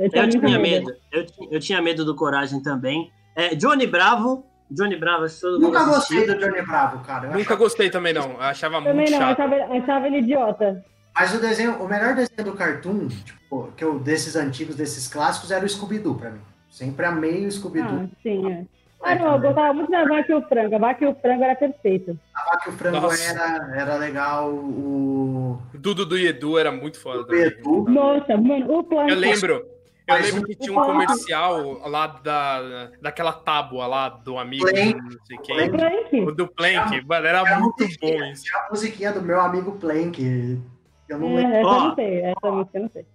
[0.03, 0.61] Eu tinha Eu tinha medo.
[0.61, 0.95] medo.
[1.11, 3.11] Eu, ti- eu tinha medo do Coragem também.
[3.35, 4.45] É, Johnny Bravo.
[4.71, 7.25] Johnny Bravo, todo Nunca gostei do Johnny Bravo, cara.
[7.25, 8.33] Eu Nunca achava- gostei também, não.
[8.33, 9.39] Eu achava Também muito não, eu chato.
[9.39, 10.85] achava, eu achava ele idiota.
[11.15, 15.49] Mas o desenho, o melhor desenho do Cartoon, tipo, que eu, desses antigos, desses clássicos,
[15.49, 16.41] era o Scooby-Doo pra mim.
[16.79, 18.03] Sempre amei o Scooby-Doo.
[18.05, 18.65] Ah, sim, é.
[19.01, 20.75] Ah, não, eu gostava muito da Vaca e o Frango.
[20.75, 22.17] A Vaca e o Frango era perfeito.
[22.33, 23.31] A Vaca e o Frango Nossa.
[23.31, 27.43] era, era legal, o, O Dudu e Edu era muito foda o também.
[27.47, 27.85] Edu.
[27.89, 29.09] Nossa, mano, o plano.
[29.09, 29.53] Eu lembro.
[29.55, 34.93] Eu Mas lembro que tinha um comercial lá da, daquela tábua lá do amigo, Plank.
[34.95, 35.43] não sei Plank.
[35.43, 35.69] quem.
[35.71, 36.19] Plank.
[36.21, 38.43] O do Plank, mano, era Tinha a muito bom isso.
[38.45, 40.59] Tinha a musiquinha do meu amigo Plank.
[41.09, 41.53] Eu não lembro.
[41.53, 41.75] É, essa Ó.
[41.75, 43.05] eu não sei, essa música eu não sei.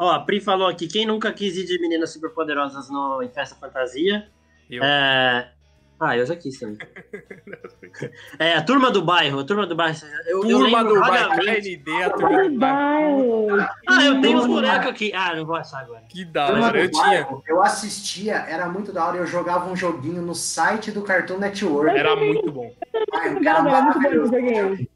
[0.00, 3.54] Ó, a Pri falou aqui, quem nunca quis ir de meninas superpoderosas no, em Festa
[3.54, 4.26] Fantasia?
[4.70, 4.82] Eu.
[4.82, 5.52] É...
[6.00, 6.78] Ah, eu já quis também.
[8.38, 9.98] É, a Turma do Bairro, a Turma do Bairro.
[10.26, 11.30] Eu, eu Turma lembro do Bairro.
[11.36, 13.46] KND, a turma do bairro.
[13.86, 15.12] Ah, eu tenho os bonecos aqui.
[15.12, 16.02] Ah, não vou achar agora.
[16.08, 17.02] Que da Turma hora, do eu tinha.
[17.04, 19.18] Bairro, Eu assistia, era muito da hora.
[19.18, 21.90] Eu jogava um joguinho no site do Cartoon Network.
[21.98, 22.72] Era muito bom.
[23.12, 24.32] Ai, Obrigada, era muito bom esse maravilhoso.
[24.32, 24.88] joguinho.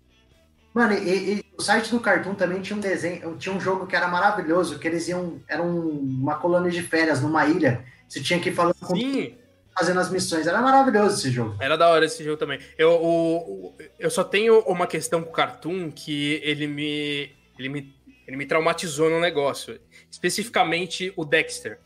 [0.74, 3.94] Mano, e, e o site do Cartoon também tinha um desenho, tinha um jogo que
[3.94, 5.88] era maravilhoso, que eles iam, era um-
[6.20, 7.84] uma colônia de férias numa ilha.
[8.08, 9.36] Você tinha que ir falando com Sim,
[9.78, 10.46] fazendo as missões.
[10.48, 11.56] Era maravilhoso esse jogo.
[11.60, 12.58] era da hora esse jogo também.
[12.76, 17.68] Eu, o, o- eu só tenho uma questão com o Cartoon que ele me, ele
[17.68, 17.94] me,
[18.26, 19.78] ele me traumatizou no negócio.
[20.10, 21.78] Especificamente o Dexter.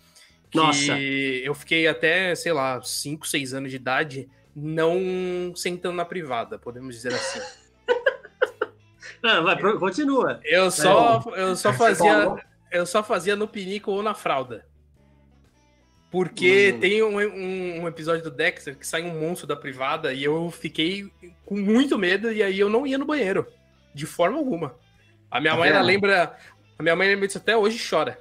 [0.50, 0.98] Que Nossa.
[0.98, 6.94] eu fiquei até, sei lá, 5, 6 anos de idade não sentando na privada, podemos
[6.94, 7.38] dizer assim.
[9.22, 10.40] Não, vai, continua.
[10.44, 12.36] Eu só, eu só fazia.
[12.70, 14.64] Eu só fazia no pinico ou na fralda.
[16.10, 16.80] Porque Uhum.
[16.80, 20.50] tem um, um- um episódio do Dexter que sai um monstro da privada e eu
[20.50, 21.10] fiquei
[21.44, 23.46] com muito medo e aí eu não ia no banheiro.
[23.94, 24.74] De forma alguma.
[25.30, 25.86] A minha Tá mãe ela vendo?
[25.86, 26.36] lembra.
[26.78, 28.18] A minha mãe lembra disso até hoje e chora.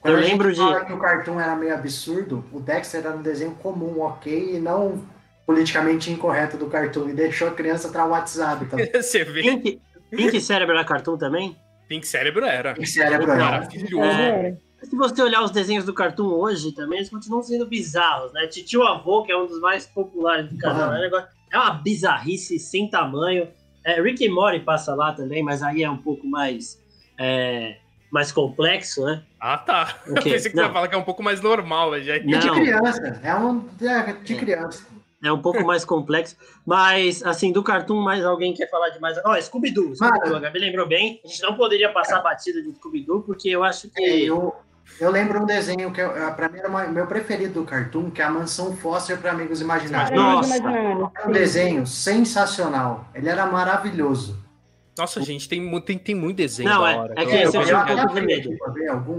[0.00, 3.00] Quando Eu a gente lembro de- fala que o Cartoon era meio absurdo, o Dexter
[3.04, 5.04] era um desenho comum, ok, e não
[5.44, 7.08] politicamente incorreto do Cartoon.
[7.08, 8.90] E deixou a criança traumatizada também.
[8.94, 9.78] Você vê.
[10.10, 11.56] Pink Cérebro era cartoon também?
[11.88, 12.74] Pink Cérebro era.
[12.78, 13.44] Em cérebro, era.
[13.44, 14.10] Maravilhoso.
[14.10, 14.56] É.
[14.82, 18.46] Se você olhar os desenhos do Cartoon hoje também, eles continuam sendo bizarros, né?
[18.46, 20.96] Titio Avô, que é um dos mais populares do canal, Uhum.
[21.18, 23.48] é, é uma bizarrice sem tamanho.
[23.84, 26.82] É, Rick and Morty passa lá também, mas aí é um pouco mais,
[27.18, 27.76] é,
[28.10, 29.22] mais complexo, né?
[29.38, 29.96] Ah, tá.
[30.06, 30.62] O Eu pensei que Não.
[30.64, 32.16] você ia falar que é um pouco mais normal, já.
[32.16, 33.20] E de criança.
[33.22, 34.86] É um é, de criança.
[35.22, 36.34] É um pouco mais complexo.
[36.64, 39.18] Mas, assim, do Cartoon, mais alguém quer falar de mais...
[39.24, 39.94] Ó, Scooby-Doo.
[39.94, 40.36] Scooby-Doo, Mano.
[40.36, 41.20] a Gabi lembrou bem.
[41.24, 44.02] A gente não poderia passar batida de Scooby-Doo, porque eu acho que...
[44.24, 44.54] Eu,
[44.98, 48.22] eu lembro um desenho que eu, pra mim era uma- meu preferido do Cartoon, que
[48.22, 50.18] é a Mansão Foster para Amigos Imaginários.
[50.18, 50.56] Nossa.
[50.56, 53.06] É um desenho sensacional.
[53.14, 54.38] Ele era maravilhoso.
[54.98, 57.14] Nossa, gente, tem, tem, tem muito desenho Não, da é- hora.
[57.16, 58.50] é que esse eu eu- tinha um pouco de medo.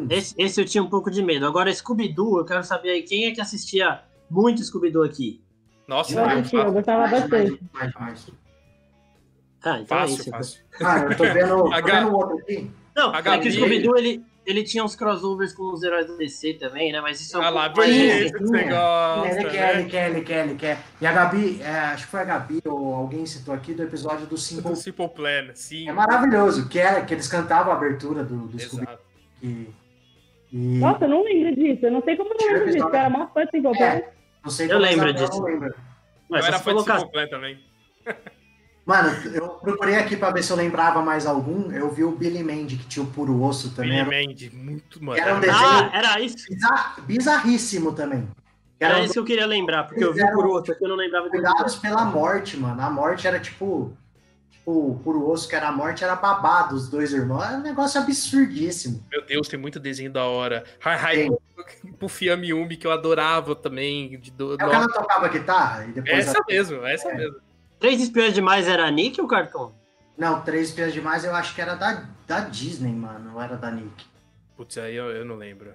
[0.10, 1.46] Esse, esse eu tinha um pouco de medo.
[1.46, 5.42] Agora, Scooby-Doo, eu quero saber aí quem é que assistia muito Scooby-doo aqui.
[5.92, 7.60] Nossa, Eu assistia, eu gostava Mais, bastante.
[7.74, 8.28] mais, mais, mais.
[9.64, 10.22] Ah, então é fácil, isso.
[10.30, 10.40] então.
[10.40, 10.62] fácil.
[10.82, 12.72] Ah, eu tô vendo, tô H- vendo outro aqui.
[12.96, 16.18] Não, A é que o Scooby-Doo, ele, ele tinha uns crossovers com os heróis do
[16.18, 17.02] DC também, né?
[17.02, 18.24] Mas isso é um Ah lá, bem recente.
[18.24, 19.80] esse que você gosta, ele quer, né?
[19.82, 20.78] ele quer, ele quer, ele quer.
[21.02, 24.26] E a Gabi, é, acho que foi a Gabi ou alguém citou aqui do episódio
[24.28, 24.70] do Simple.
[24.72, 25.90] Do Simple Plan, sim.
[25.90, 28.84] É maravilhoso, que, é, que eles cantavam a abertura do, do Scooby.
[28.84, 29.04] Exato.
[29.44, 29.68] E,
[30.80, 31.86] Nossa, eu não lembro disso.
[31.86, 32.88] Eu não sei como eu não lembro disso.
[32.88, 34.02] Eu era mó fã de Simple Plan.
[34.44, 35.32] Não sei Eu lembro disso.
[35.40, 35.76] não lembra.
[36.30, 37.06] Mas eu era colocar...
[37.08, 37.60] Plan também.
[38.84, 41.72] Mano, eu procurei aqui pra ver se eu lembrava mais algum.
[41.72, 43.92] Eu vi o Billy Mandy, que tinha o puro osso também.
[43.92, 45.20] Billy Era Mandy, muito, mano.
[45.22, 46.48] Era um Era desenho- Ah, era isso.
[46.50, 48.28] bizar- bizarríssimo também.
[48.80, 50.96] Era Eram isso que eu queria lembrar, porque eu vi por outro que eu não
[50.96, 52.82] lembrava do cuidados pela morte, mano.
[52.82, 53.96] A morte era tipo.
[54.62, 57.44] Tipo, o puro osso que era a morte, era babado os dois irmãos.
[57.44, 59.04] Era um negócio absurdíssimo.
[59.12, 60.64] Meu Deus, tem muito desenho da hora.
[60.86, 61.92] Hi, hi.
[62.00, 64.20] Pufiami Yumi, que eu adorava também.
[64.20, 66.28] De, do, É o que ela tocava guitarra e depois.
[66.28, 67.38] essa a- mesmo, essa mesmo.
[67.80, 69.72] Três espiões demais era a Nick ou o Cartoon?
[70.16, 73.32] Não, Três Espiãs Demais eu acho que era da, da Disney, mano.
[73.32, 74.06] Não era da Nick.
[74.56, 75.74] Putz, aí eu, eu não lembro.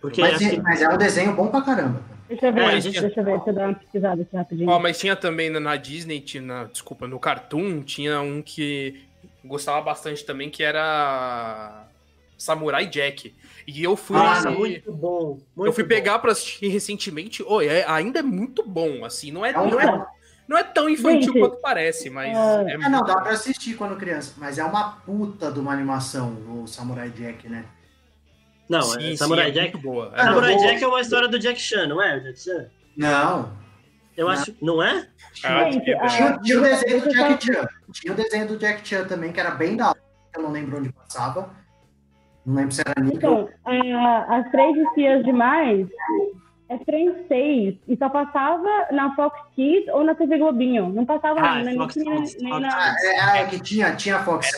[0.00, 0.60] Porque Mas, que...
[0.60, 2.00] mas é um desenho bom pra caramba.
[2.00, 2.18] cara.
[2.28, 4.36] Deixa eu ver, É, deixa, gente- deixa eu ver, deixa eu dar uma pesquisada aqui
[4.36, 4.70] rapidinho.
[4.70, 9.02] Ó, mas tinha também na, na Disney, tinha, na- desculpa, no Cartoon, tinha um que
[9.44, 11.84] gostava bastante também, que era
[12.36, 13.34] Samurai Jack.
[13.66, 14.16] E eu fui.
[14.18, 15.38] Ah, muito bom.
[15.56, 15.88] eu muito fui bom.
[15.88, 17.42] pegar pra assistir recentemente.
[17.42, 20.06] Oi, é- ainda é muito bom, assim, não é, É um não é,
[20.46, 22.28] Não é tão infantil Gente, quanto parece, mas.
[22.36, 25.72] é- é Ah, não, dá pra assistir quando criança, mas é uma puta de uma
[25.72, 26.32] animação,
[26.62, 27.64] o Samurai Jack, né?
[28.68, 29.72] Não, Sim, é, sim, Samurai é Jack.
[29.74, 30.12] muito boa.
[30.14, 32.16] Ah, Samurai Jack é uma história do Jack Chan, não é?
[32.18, 32.66] O Jack Chan?
[32.96, 33.52] Não.
[34.16, 34.32] Eu Não.
[34.32, 34.54] acho.
[34.60, 35.06] Não é?
[35.44, 37.68] Ah, Gente, que- a- Tinha, tinha o desenho do Jack Chan.
[37.92, 39.98] Tinha o desenho do Jack Chan também, que era bem da hora.
[40.36, 41.50] Eu não lembro onde passava.
[42.44, 43.16] Não lembro se era nível.
[43.16, 45.86] Então, a- as três espias demais
[46.68, 50.88] é francês e só passava na Fox Kids ou na TV Globinho.
[50.90, 52.68] Não passava Ah, nem, Fox nem, Kids, nem Fox na.
[52.76, 52.96] Ah,
[53.38, 54.50] é, é que tinha, tinha Fox.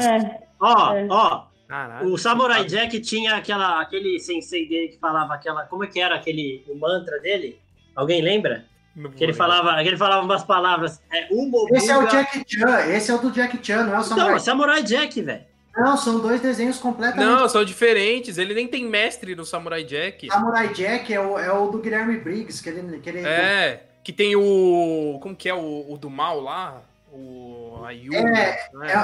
[0.00, 1.06] É, Ó, É.
[1.10, 1.44] ó.
[1.68, 2.12] Caralho.
[2.12, 5.64] O Samurai Jack tinha aquela, aquele sensei dele que falava aquela.
[5.64, 7.58] Como é que era aquele o mantra dele?
[7.94, 8.64] Alguém lembra?
[8.94, 9.46] Não Que ele lembrar.
[9.46, 11.02] falava, que ele falava umas palavras.
[11.12, 13.98] É uma Esse é o Jack Chan, esse é o do Jack Chan, não é
[13.98, 15.44] o Então, Samurai é Samurai Jack, velho.
[15.76, 17.26] Não, são dois desenhos completamente.
[17.26, 18.38] Não, são diferentes.
[18.38, 20.26] Ele nem tem mestre no Samurai Jack.
[20.28, 22.98] Samurai Jack é o, é o do Guilherme Briggs, que ele.
[22.98, 25.18] Que ele É, que tem o.
[25.20, 26.80] Como que é o, o do mal lá?
[27.12, 27.55] O.
[27.86, 28.56] A Yumi, É, né?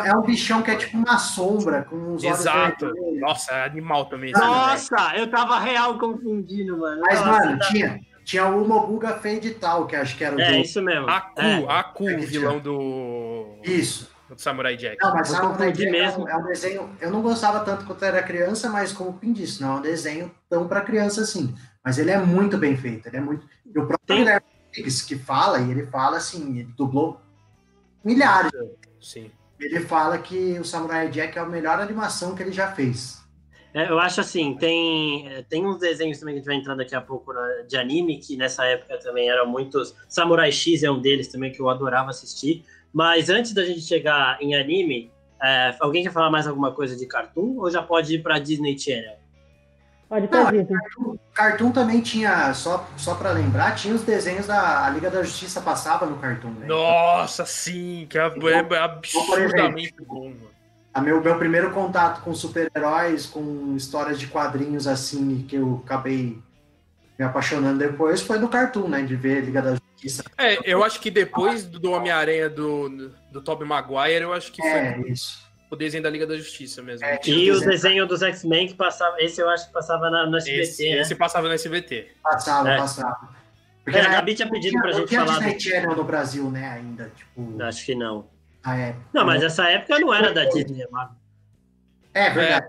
[0.04, 2.92] é, é um bichão que é tipo uma sombra, com os olhos Exato.
[3.20, 4.32] Nossa, é animal também.
[4.32, 7.00] Nossa, eu tava real confundindo, mano.
[7.02, 10.40] Mas, Nossa, mano, tá- tinha, tinha o Mobuga Fade Tal, que acho que era o
[10.40, 10.58] É, do...
[10.58, 11.08] isso mesmo.
[11.08, 11.64] Aku, É.
[11.68, 13.58] Aku, É o vilão do.
[13.62, 14.10] Isso.
[14.28, 14.96] do Samurai Jack.
[15.00, 16.24] Não, mas Eu Samurai Jack é mesmo.
[16.24, 16.90] um, é um desenho...
[17.00, 19.78] Eu não gostava tanto quando eu era criança, mas como o Pim disse, não é
[19.78, 21.54] um desenho tão pra criança assim.
[21.84, 23.46] Mas ele é muito bem feito, ele é muito...
[23.66, 24.42] E o próprio Tem- Guilherme
[24.72, 27.20] que fala, e ele fala assim, ele dublou
[28.04, 28.50] milhares.
[29.00, 29.30] Sim.
[29.60, 33.22] Ele fala que o Samurai Jack é a melhor animação que ele já fez.
[33.74, 36.74] É, eu acho assim, tem, é, tem uns desenhos também que a gente vai entrar
[36.74, 39.94] daqui a pouco na- de anime, que nessa época também eram muitos.
[40.08, 42.64] Samurai X é um deles também que eu adorava assistir.
[42.92, 45.10] Mas antes da gente chegar em anime,
[45.42, 48.78] é, alguém quer falar mais alguma coisa de cartoon ou já pode ir pra Disney
[48.78, 49.16] Channel?
[50.12, 50.66] Pode Não, fazer.
[50.98, 55.22] O Cartoon também tinha, só, só pra lembrar, tinha os desenhos da a Liga da
[55.22, 56.66] Justiça passava no Cartoon, né?
[56.66, 60.52] Nossa, sim, que é, é absurdamente bom, mano.
[60.92, 66.38] A meu, meu primeiro contato com super-heróis, com histórias de quadrinhos assim, que eu acabei
[67.18, 69.00] me apaixonando depois, foi no Cartoon, né?
[69.00, 70.22] De ver Liga da Justiça.
[70.36, 74.94] É, eu acho que depois do Homem-Aranha do, do Tobey Maguire, eu acho que É,
[74.94, 75.50] foi isso.
[75.72, 77.04] O desenho da Liga da Justiça mesmo.
[77.06, 79.16] É, E o os desenho dos X-Men que passava.
[79.20, 81.00] Esse eu acho que passava na, no SBT, esse, né?
[81.00, 82.08] esse passava no SBT.
[82.22, 82.76] Passava, É.
[82.76, 83.28] passava.
[83.86, 85.38] É, a Gabi tinha pedido pra não gente tinha falar.
[85.38, 87.60] Disney do- Channel no Brasil, né, ainda, tipo...
[87.62, 88.28] Acho que não.
[88.62, 88.94] Ah, é.
[89.12, 91.16] Não, mas essa época não era da Disney, mano.
[92.14, 92.66] É, verdade.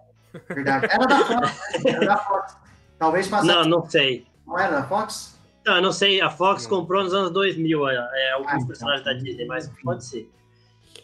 [0.48, 0.88] Verdade.
[0.90, 2.58] Era da Fox, era da Fox.
[2.98, 3.48] Talvez passasse...
[3.48, 4.26] Não, Não, não sei.
[4.58, 5.38] era da Fox?
[5.66, 6.20] Não, eu não sei.
[6.22, 6.70] A Fox Não.
[6.70, 8.68] comprou nos anos 2000 é, é, alguns Ah, então.
[8.68, 10.28] personagens da Disney, mas pode ser.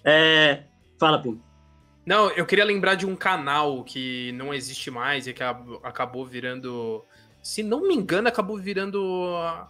[0.04, 0.64] É,
[0.98, 1.40] fala, Pim.
[2.10, 6.26] Não, eu queria lembrar de um canal que não existe mais e que ab- acabou
[6.26, 7.06] virando.
[7.44, 9.00] Se não me engano, acabou virando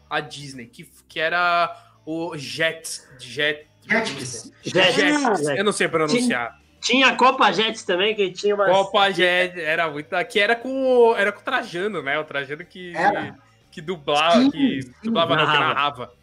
[0.09, 1.69] a- Disney, que, que era
[2.05, 3.05] o Jets.
[3.19, 4.53] Jet, Jetix.
[4.63, 4.95] Jetix.
[4.95, 5.47] Jets.
[5.49, 6.57] Ah, Eu não sei pronunciar.
[6.79, 8.71] Tinha a Copa Jets também, que tinha umas...
[8.71, 10.07] Copa Jet era muito.
[10.29, 12.17] Que era com, o- era com o Trajano, né?
[12.19, 13.37] O Trajano que, Era.
[13.69, 16.13] que dublava, Sim, que sim, dublava não, que narrava.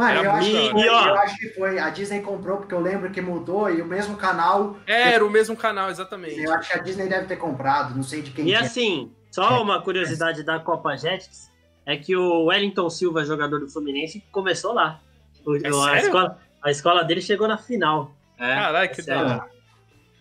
[0.00, 1.78] Mano, Era eu acho, eu acho que foi.
[1.78, 4.78] A Disney comprou, porque eu lembro que mudou, e o mesmo canal.
[4.86, 6.40] É, Era o mesmo canal, exatamente.
[6.40, 8.58] Eu acho que a Disney deve ter comprado, não sei de quem E que é.
[8.60, 11.50] assim, só uma curiosidade da Copa Jets
[11.84, 15.00] é que o Wellington Silva, jogador do Fluminense, começou lá.
[15.44, 18.12] O- É a, escola, a escola dele chegou na final.
[18.38, 19.46] É, Caralho, que é da.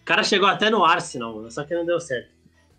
[0.01, 2.27] O cara chegou até no Arsenal, só que não deu certo.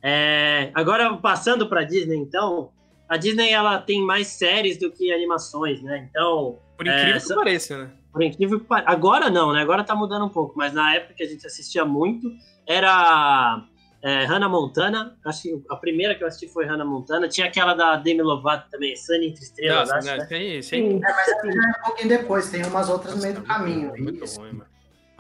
[0.03, 2.71] É, agora, passando para Disney, então,
[3.09, 6.09] a Disney ela tem mais séries do que animações, né?
[6.11, 7.91] Então, Por incrível É, que só- pareça, né?
[8.11, 8.91] por incrível que pareça.
[8.91, 9.61] Agora não, né?
[9.61, 12.27] Agora tá mudando um pouco, mas na época que a gente assistia muito,
[12.67, 13.63] era
[14.03, 15.15] é, Hannah Montana.
[15.23, 17.29] Acho que a primeira que eu assisti foi Hannah Montana.
[17.29, 20.17] Tinha aquela da Demi Lovato também, Sunny entre Estrelas, Nossa, acho, né?
[20.17, 20.25] né?
[20.25, 20.63] Tem, tem...
[20.63, 20.97] Sim.
[21.05, 23.93] É, mas já é um pouquinho depois, tem umas outras no meio do caminho.
[23.99, 24.41] Muito, Isso.
[24.41, 24.71] ruim, mano.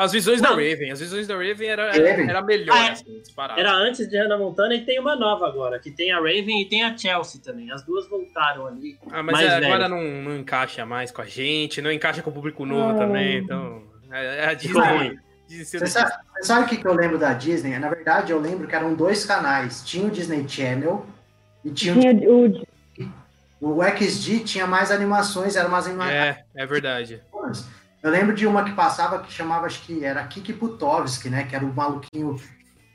[0.00, 0.56] As visões da Não.
[0.56, 2.30] Raven, as visões da Raven era, Raven?
[2.30, 2.90] era melhor, Ah, é.
[2.92, 3.60] assim, disparado.
[3.60, 6.64] Era antes de Hannah Montana e tem uma nova agora, que tem a Raven e
[6.66, 7.70] tem a Chelsea também.
[7.70, 8.98] As duas voltaram ali.
[9.10, 12.30] Ah, mas mais é, agora não, não encaixa mais com a gente, não encaixa com
[12.30, 12.94] o público novo Ah.
[12.94, 13.82] também, então...
[14.10, 15.18] É, é a Disney...
[15.64, 17.78] ser Você sabe, você sabe o que, que eu lembro da Disney?
[17.78, 19.82] Na verdade, eu lembro que eram dois canais.
[19.84, 21.04] Tinha o Disney Channel
[21.62, 22.14] e tinha o, Tinha
[23.60, 26.14] o, o XD, tinha mais animações, eram umas animações.
[26.14, 27.20] É, é verdade.
[28.02, 31.44] Eu lembro de uma que passava que chamava, acho que era Kiki Putovski, né?
[31.44, 32.36] Que era o maluquinho.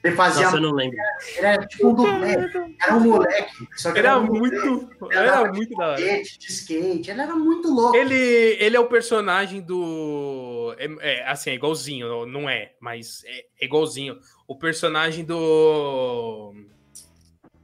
[0.04, 0.44] Ele fazia.
[0.46, 0.98] Nossa, eu não lembro.
[1.36, 2.34] Ele era tipo um dublê.
[2.80, 3.68] Era um moleque.
[3.76, 5.12] Só que Era um moleque muito...
[5.12, 5.96] Era muito da hora.
[5.96, 7.12] de skate, de skate.
[7.12, 7.96] Ele era muito louco.
[7.96, 8.16] Ele,
[8.60, 10.76] ele é o personagem do.
[10.78, 10.86] É,
[11.22, 14.20] é, assim, é igualzinho, não é, mas é, é igualzinho.
[14.48, 16.54] O personagem do.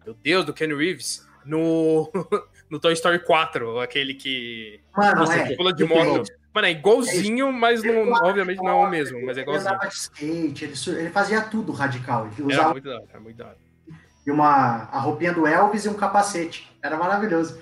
[0.04, 2.10] Meu Deus, do Ken Reeves no,
[2.72, 5.48] no Toy Story 4, aquele que Mano, Nossa, é.
[5.50, 6.24] que- pula de moto.
[6.54, 9.72] Mano, é igualzinho, mas não, obviamente não é o mesmo, mas é Ele igualzinho.
[9.74, 12.26] andava de skate, ele, ele fazia tudo radical.
[12.28, 13.58] Ele Era usava muito da hora, era muito da hora.
[14.28, 16.70] e uma, a roupinha do Elvis e um capacete.
[16.84, 17.58] Era maravilhoso.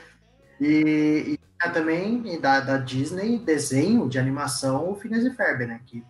[0.60, 5.82] E, e também da, da Disney, desenho de animação, o Phineas e Ferb, né?
[5.86, 6.04] Que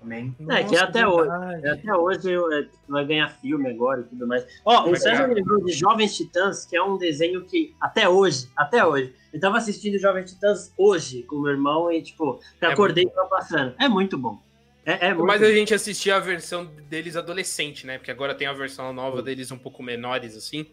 [0.00, 0.34] também.
[0.48, 1.30] É, que até hoje.
[1.68, 4.44] Até hoje eu- é, vai ganhar filme agora e tudo mais.
[4.64, 5.28] Ó, o César ganhar.
[5.28, 9.38] me lembrou de Jovens Titãs, que é um desenho que, até hoje, até hoje, eu
[9.38, 13.74] tava assistindo Jovens Titãs hoje com meu irmão e, tipo, É acordei e tava passando.
[13.78, 14.38] É muito bom.
[14.86, 17.98] É, é muito Mas a gente assistia a versão deles adolescente, né?
[17.98, 20.66] Porque agora tem a versão nova deles um pouco menores, assim.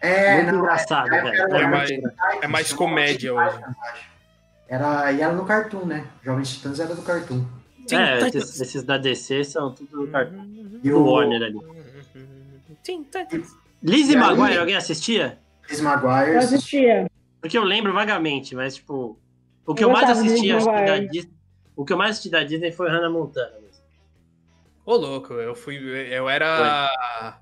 [0.00, 1.36] É, muito engraçado, na velho.
[1.56, 1.90] É mais-
[2.42, 3.56] é mais comédia hoje.
[4.68, 6.06] Era, e era no Cartoon, né?
[6.24, 7.44] Jovens Titãs era do Cartoon.
[7.86, 8.34] Teen É, Titans.
[8.44, 10.44] esses, esses da DC são tudo do cartão.
[10.82, 11.58] E Do o Warner ali.
[12.82, 13.56] Teen Titans.
[13.82, 15.38] Lizzie Maguire, alguém assistia?
[15.62, 16.32] Chris Maguire.
[16.34, 17.10] Eu assistia.
[17.40, 19.18] Porque eu lembro vagamente, mas, tipo,
[19.66, 20.98] o que Eu eu, mais assisti Lizzie acho que, da.
[20.98, 21.32] Disney,
[21.74, 23.52] o que eu mais assisti da Disney foi Hannah Montana.
[24.84, 25.76] Ô, louco, eu fui.
[25.76, 27.38] Eu era.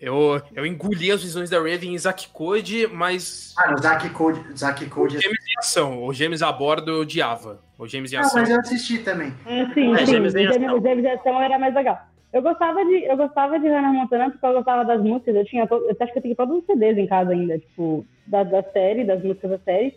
[0.00, 3.54] Eu, eu engoli as visões da Raven em Zack Code, mas.
[3.58, 4.40] Ah, o Zack Code.
[4.56, 5.18] Zack Code.
[5.20, 6.04] Gêmeos em ação.
[6.04, 7.60] O Gêmeos a bordo eu odiava.
[7.78, 8.40] O Gêmeos em Ah, ação.
[8.40, 9.32] mas eu assisti também.
[9.44, 10.06] Ah, sim, É, sim.
[10.06, 11.98] Gêmeos O Gêmeos- o em Ação era mais legal.
[12.32, 15.36] Eu gostava de, eu gostava de Hannah Montana porque eu gostava das músicas.
[15.36, 18.04] Eu tinha, to- eu acho que eu tenho todos os CDs em casa ainda, tipo,
[18.26, 19.94] da, da série, das músicas da série.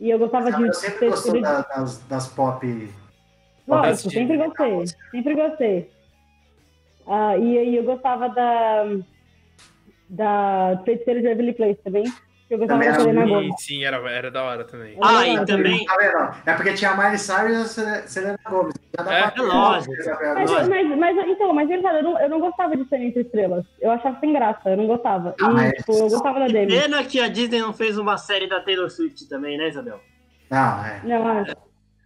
[0.00, 0.62] E eu gostava de.
[0.62, 2.88] Eu sempre tudo- da- das, das pop.
[3.66, 4.86] Lógico, sempre gostei.
[5.10, 5.90] Sempre gostei.
[7.06, 8.84] Ah, e aí eu gostava da.
[10.08, 12.04] Da Feiticeira de Beverly Place também.
[12.46, 13.46] Que eu gostava Também da era Selena Gomez.
[13.46, 14.98] Sim, sim, era, era da hora também.
[15.02, 15.84] Ah, Era e também.
[15.86, 16.34] Tá vendo?
[16.44, 19.94] É porque tinha a Miley Cyrus e a Sele- Selena dá É, pra- é lógico.
[20.34, 23.64] Mas, mas, mas, então, mas engraçado, eu não, eu não gostava de ser entre estrelas.
[23.80, 25.34] Eu achava sem graça, eu não gostava.
[25.40, 26.66] Ah, E, mas- tipo, eu gostava da Demi.
[26.78, 29.98] Pena que a Disney não fez uma série da Taylor Swift também, né, Isabel?
[30.50, 31.00] Não, é.
[31.02, 31.52] Não, acho.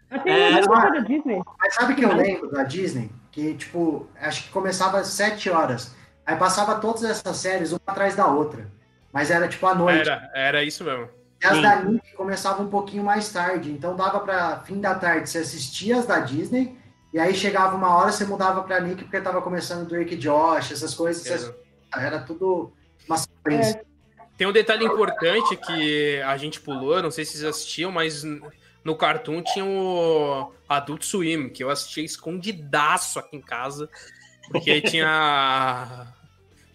[0.08, 1.42] Até É, mas- da Disney.
[1.58, 3.10] Mas sabe que eu lembro da Disney?
[3.32, 5.94] Que, tipo, acho que começava às 7 horas.
[6.28, 8.70] Aí passava todas essas séries, uma atrás da outra.
[9.10, 10.10] Mas era, tipo, à noite.
[10.10, 11.08] Era, era isso mesmo.
[11.42, 11.62] E as Sim.
[11.62, 13.72] da Nick começavam um pouquinho mais tarde.
[13.72, 16.76] Então dava pra fim da tarde você assistia as da Disney.
[17.14, 20.92] E aí chegava uma hora, você mudava pra Nick porque tava começando Drake Josh, essas
[20.92, 21.22] coisas.
[21.26, 21.54] você-
[21.96, 22.70] Era tudo
[23.08, 23.82] uma sequência.
[24.36, 28.22] Tem um detalhe importante que a gente pulou, não sei se vocês assistiam, mas
[28.84, 33.88] no Cartoon tinha o Adult Swim, que eu assistia escondidaço aqui em casa,
[34.52, 36.06] porque aí tinha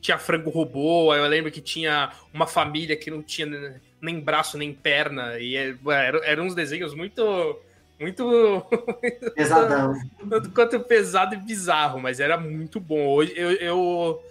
[0.03, 4.73] tinha frango robô, eu lembro que tinha uma família que não tinha nem braço nem
[4.73, 7.57] perna, e é- era- eram uns desenhos muito
[7.99, 8.61] muito
[9.33, 9.93] Pesadão.
[10.29, 13.07] tanto quanto pesado e bizarro, mas era muito bom.
[13.07, 14.23] Hoje eu, eu,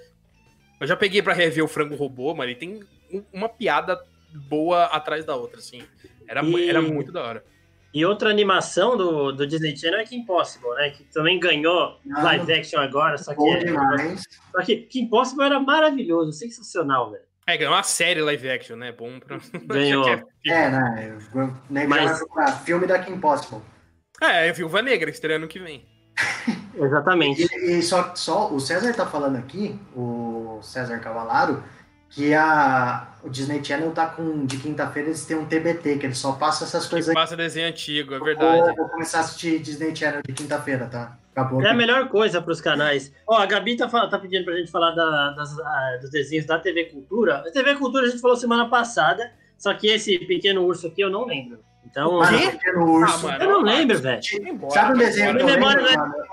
[0.79, 2.81] eu já peguei pra rever o Frango Robô, mas ele tem
[3.11, 3.99] um- uma piada
[4.31, 5.83] boa atrás da outra, assim.
[6.29, 7.45] Era, E- era muito da hora.
[7.95, 10.91] E outra animação do, do Disney Channel é Kim Possible, né?
[10.91, 14.23] Que também ganhou Ah, live action agora, só que, é- demais.
[14.51, 17.23] só que Kim Possible era maravilhoso, sensacional, velho.
[17.47, 18.93] É, ganhou uma série live action, né?
[18.93, 19.39] Bom pra.
[19.67, 20.05] Ganhou.
[20.43, 21.19] Que É, né?
[21.69, 22.21] Nego Mas-
[22.65, 23.61] filme da Kim Possible.
[24.21, 25.85] É, é Viúva Negra, estreando que vem.
[26.75, 27.47] Exatamente.
[27.55, 31.63] E, e só, só o César tá falando aqui, o César Cavalaro,
[32.15, 34.45] que a, o Disney Channel tá com.
[34.47, 37.21] De quinta-feira eles têm um TBT, que eles só passam essas coisas Que aqui.
[37.21, 38.77] passa desenho antigo, é Vou, verdade.
[38.77, 41.17] vou começar a assistir Disney Channel de quinta-feira, tá?
[41.35, 41.63] Acabou.
[41.63, 43.11] É a melhor coisa para os canais.
[43.27, 46.59] Ó, a Gabi tá, tá pedindo pra gente falar da- das- ah, dos desenhos da
[46.59, 47.37] TV Cultura.
[47.39, 51.09] A TV Cultura a gente falou semana passada, só que esse pequeno urso aqui eu
[51.09, 51.61] não lembro.
[51.85, 53.29] Então, o Pequeno Urso.
[53.29, 53.45] Ah, mano.
[53.45, 54.23] eu não lembro, velho.
[54.71, 55.83] Sabe o desenho eu lembro?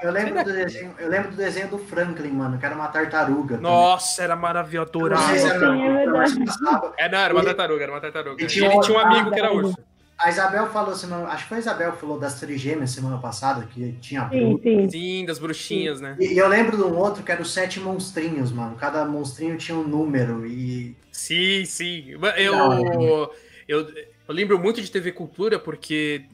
[0.01, 3.55] Eu lembro, do desenho, eu lembro do desenho do Franklin, mano, que era uma tartaruga.
[3.55, 3.71] também.
[3.71, 5.35] Nossa, era maravilhoso, adorava.
[5.35, 6.93] era é passava.
[6.97, 8.43] É, não, era uma tartaruga, era uma tartaruga.
[8.43, 9.77] E tinha ele tinha um amigo que era urso.
[10.19, 11.27] A Isabel falou semana.
[11.27, 14.89] Acho que foi a Isabel que falou das trigêmeas semana passada, que tinha Sim, sim.
[14.89, 16.17] Sim, das bruxinhas, né?
[16.19, 18.75] E e eu lembro de um outro que era os sete monstrinhos, mano.
[18.75, 20.45] Cada monstrinho tinha um número.
[20.45, 20.95] E.
[21.09, 22.17] Sim, sim.
[22.37, 23.01] Eu, Não.
[23.01, 23.33] eu,
[23.65, 23.87] eu
[24.33, 26.25] lembro muito de TV Cultura porque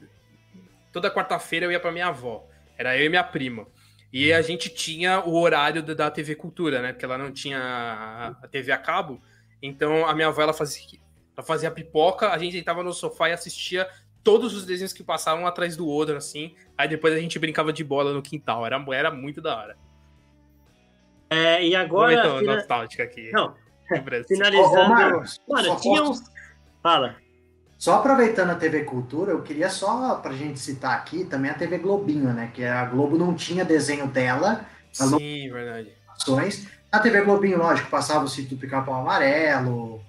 [0.92, 2.46] toda quarta-feira eu ia pra minha avó.
[2.78, 3.66] Era eu e minha prima.
[4.12, 6.92] E a gente tinha o horário da- TV Cultura, né?
[6.92, 7.58] Porque ela não tinha
[8.42, 9.20] a- TV a cabo.
[9.62, 10.98] Então a minha avó ela fazia,
[11.36, 13.88] ela fazia pipoca, a gente deitava no sofá e assistia
[14.22, 16.54] todos os desenhos que passavam um atrás do outro, assim.
[16.76, 18.64] Aí depois a gente brincava de bola no quintal.
[18.66, 19.76] Era, era muito da hora.
[21.28, 23.30] É, e agora, Momento fina- nostálgico aqui.
[23.32, 23.54] Não,
[24.28, 24.76] finalizando.
[24.76, 26.30] Ô, ô, Marcos, Mano, tinha posso- uns.
[26.82, 27.16] Fala.
[27.78, 31.78] Só aproveitando a TV Cultura, eu queria só pra gente citar aqui também a TV
[31.78, 32.50] Globinho, né?
[32.52, 34.66] Que a Globo não tinha desenho dela?
[34.92, 35.92] Sim, verdade.
[36.08, 36.66] ações.
[36.90, 40.00] A TV Globinho, lógico, passava o sítio do Pica-Pau Amarelo,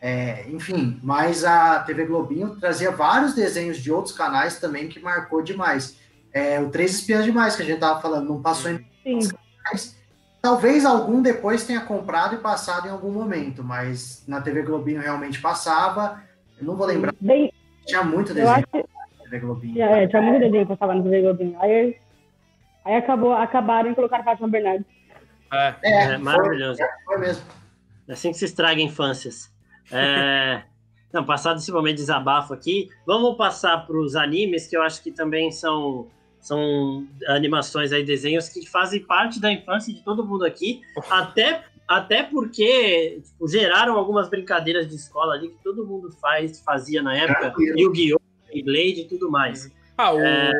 [0.00, 5.42] É, enfim, mas a TV Globinho trazia vários desenhos de outros canais também que marcou
[5.42, 5.96] demais.
[6.32, 9.28] É, o Três Espiãs Demais, que a gente tava falando, não passou em Sim.
[9.62, 9.94] canais.
[10.40, 15.38] Talvez algum depois tenha comprado e passado em algum momento, mas na TV Globinho realmente
[15.38, 16.22] passava.
[16.60, 17.52] Eu não vou lembrar, Bem,
[17.86, 19.72] tinha muito desenho acho na TV Globinho.
[19.72, 21.56] tinha, é, tinha muito desenho que passava no TV Globinho.
[21.60, 21.96] Aí,
[22.84, 24.86] aí acabou, acabaram e colocaram Fátima Bernardes.
[25.52, 25.74] É.
[25.82, 26.80] É, É, foi, maravilhoso.
[27.04, 27.44] foi mesmo.
[28.06, 29.52] É assim que se estraga infâncias.
[29.90, 30.62] É...
[31.12, 35.02] Não, passado esse momento de desabafo aqui, vamos passar para os animes, que eu acho
[35.02, 36.06] que também são,
[36.40, 42.22] são animações aí, desenhos que fazem parte da infância de todo mundo aqui, até, até
[42.22, 47.40] porque tipo, geraram algumas brincadeiras de escola ali que todo mundo faz, fazia na época,
[47.40, 47.80] Tranquilo.
[47.80, 49.68] Yu-Gi-Oh!, Blade e tudo mais.
[49.98, 50.12] Ah,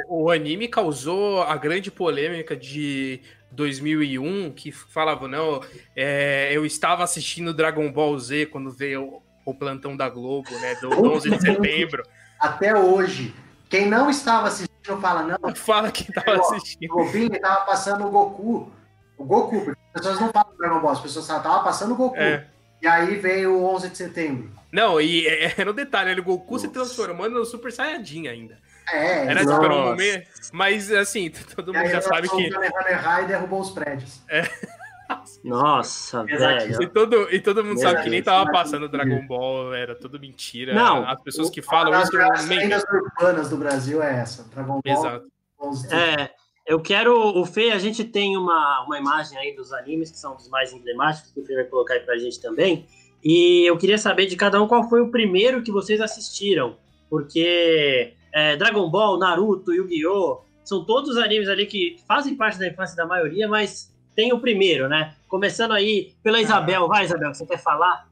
[0.09, 3.21] o, o anime causou a grande polêmica de
[3.53, 5.63] 2001, que falava, não,
[5.95, 9.23] é, eu estava assistindo Dragon Ball Z quando veio o,
[9.53, 12.03] o plantão da Globo, né, do 11 de setembro.
[12.41, 13.33] Até hoje,
[13.69, 16.89] quem não estava assistindo fala, não, Fala que tava o assistindo.
[16.89, 18.80] Globinho estava passando o Goku.
[19.21, 21.97] O Goku, porque as pessoas não falam Dragon Ball, as pessoas falam, tava passando o
[21.97, 22.17] Goku.
[22.17, 22.47] É.
[22.81, 24.51] E aí veio o 11 de setembro.
[24.73, 28.57] Não, e é, era o detalhe, era o Goku se transformando no Super Saiyajin ainda.
[28.91, 29.61] É, Era exato.
[29.61, 33.21] tipo, era um momento, mas assim, todo E mundo aí já sabe que o Kamehameha
[33.23, 34.23] e derrubou os prédios.
[35.45, 36.67] Nossa, Exato.
[36.67, 36.83] velho.
[36.83, 40.19] E todo, e todo mundo Meu sabe que nem tava passando Dragon Ball, era tudo
[40.19, 40.73] mentira.
[40.75, 41.07] Não.
[41.09, 42.61] As pessoas que falam Uma isso das nem.
[42.61, 44.45] lendas urbanas do Brasil é essa.
[44.45, 45.27] Dragon Ball Exato.
[45.61, 46.21] 11 de setembro.
[46.23, 46.31] É,
[46.71, 47.13] eu quero.
[47.37, 50.73] O Fê, a gente tem uma, uma imagem aí dos animes, que são os mais
[50.73, 52.87] emblemáticos, que o Fê vai colocar aí pra gente também.
[53.25, 56.77] E eu queria saber de cada um qual foi o primeiro que vocês assistiram.
[57.11, 60.43] Porque é, Dragon Ball, Naruto, Yu-Gi-Oh!
[60.63, 64.89] são todos animes ali que fazem parte da infância da maioria, mas tem o primeiro,
[64.89, 65.15] né?
[65.27, 66.87] Começando aí pela Isabel.
[66.87, 68.07] Vai, Isabel, você quer falar?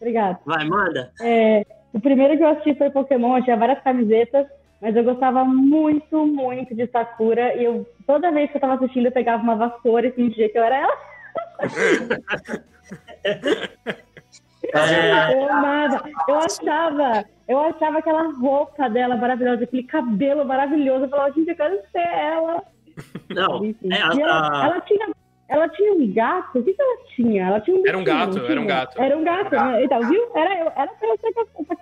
[0.00, 0.38] Obrigada.
[0.46, 1.10] Vai, manda.
[1.20, 4.46] É, o primeiro que eu assisti foi Pokémon, eu tinha várias camisetas,
[4.80, 7.54] mas eu gostava muito, muito de Sakura.
[7.56, 10.58] E eu, toda vez que eu tava assistindo, eu pegava uma vassoura e fingia que
[10.58, 10.96] eu era ela.
[14.74, 16.02] É, Eu amava.
[16.26, 21.04] Eu achava, eu achava aquela roupa dela maravilhosa, aquele cabelo maravilhoso.
[21.04, 22.62] Eu falava, gente, eu quero ser ela.
[23.30, 23.92] não, Enfim.
[23.92, 25.08] é, a- E ela, a- ela tinha.
[25.48, 26.58] Ela tinha um gato?
[26.58, 27.46] O que, que ela tinha?
[27.46, 29.00] Ela tinha um Era um gato, era um gato.
[29.00, 29.84] Era um gato, né?
[29.84, 30.30] Então, viu?
[30.36, 31.32] Era eu, era pra eu ser.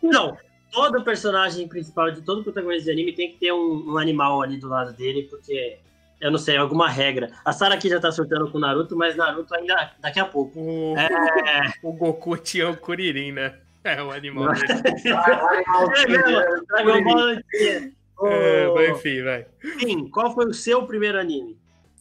[0.04, 0.36] Não,
[0.70, 4.58] todo personagem principal de todo protagonista de anime tem que ter um, um animal ali
[4.58, 5.78] do lado dele, porque
[6.20, 7.30] eu não sei, alguma regra.
[7.44, 10.58] A Sarah aqui já tá surtando com o Naruto, mas Naruto ainda daqui a pouco.
[10.58, 13.54] O, É, o Goku tinha o Kuririn, né?
[13.84, 14.66] É o animal dele.
[15.06, 17.92] é Dragon Ball tinha.
[18.22, 19.46] É, enfim, vai.
[19.62, 21.56] Enfim, qual foi o seu primeiro anime?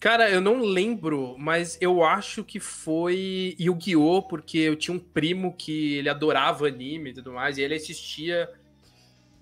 [0.05, 4.21] Cara, eu não lembro, mas eu acho que foi Yu-Gi-Oh!
[4.21, 8.47] Porque eu tinha um primo que ele adorava anime e tudo mais, e ele assistia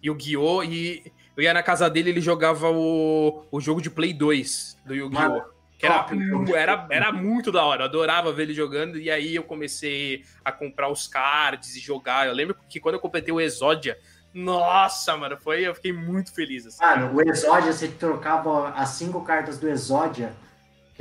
[0.02, 0.64] Yu-Gi-Oh!
[0.64, 4.96] e eu ia na casa dele ele jogava o, o jogo de Play 2 do
[4.96, 5.44] Yu-Gi-Oh!
[5.78, 6.52] Que era, né?
[6.56, 10.52] era, era muito da hora, eu adorava ver ele jogando, e aí eu comecei a
[10.54, 12.26] comprar os cards e jogar.
[12.26, 14.00] Eu lembro que quando eu completei o Exodia,
[14.34, 16.66] nossa, mano, foi, eu fiquei muito feliz.
[16.66, 16.82] Assim.
[16.82, 20.34] Mano, o Exódia, você trocava as cinco cartas do Exódia,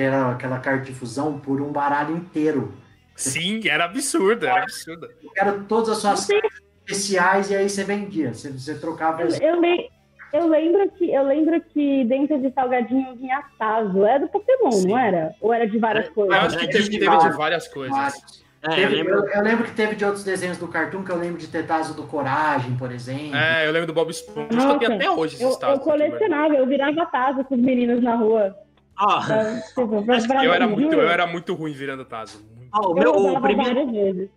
[0.03, 2.73] que era aquela carta de fusão, por um baralho inteiro.
[3.15, 5.09] Sim, era absurdo, era absurdo.
[5.23, 6.51] Eu quero todas as suas cartas
[6.85, 8.35] especiais e aí você vendia.
[8.35, 9.89] Você, você trocava Eu, eu, le-
[10.33, 14.05] eu lembro que, eu lembro que dentro de Salgadinho vinha Tazo.
[14.05, 14.89] Era do Pokémon, Sim.
[14.89, 15.35] não era?
[15.41, 16.37] Ou era de várias Eu coisas?
[16.37, 17.97] acho que teve, teve de várias coisas.
[17.97, 18.43] vários.
[18.65, 19.15] É, eu Teve- lembro.
[19.15, 21.65] eu, eu lembro que teve de outros desenhos do Cartoon, que eu lembro de ter
[21.67, 23.37] Tazo do Coragem, por exemplo.
[23.37, 24.49] É, eu lembro do Bob Esponja.
[24.57, 27.55] Acho que eu tenho Nossa, até hoje esses Eu, eu colecionava, eu virava Tazo com
[27.57, 28.57] os meninos na rua.
[28.99, 30.45] Ó, Pra- tipo, pra- pra-.
[30.45, 32.43] Eu era, muito, eu era muito ruim virando tazo.
[32.73, 34.31] Ó, o, eu meu, o, primeiro,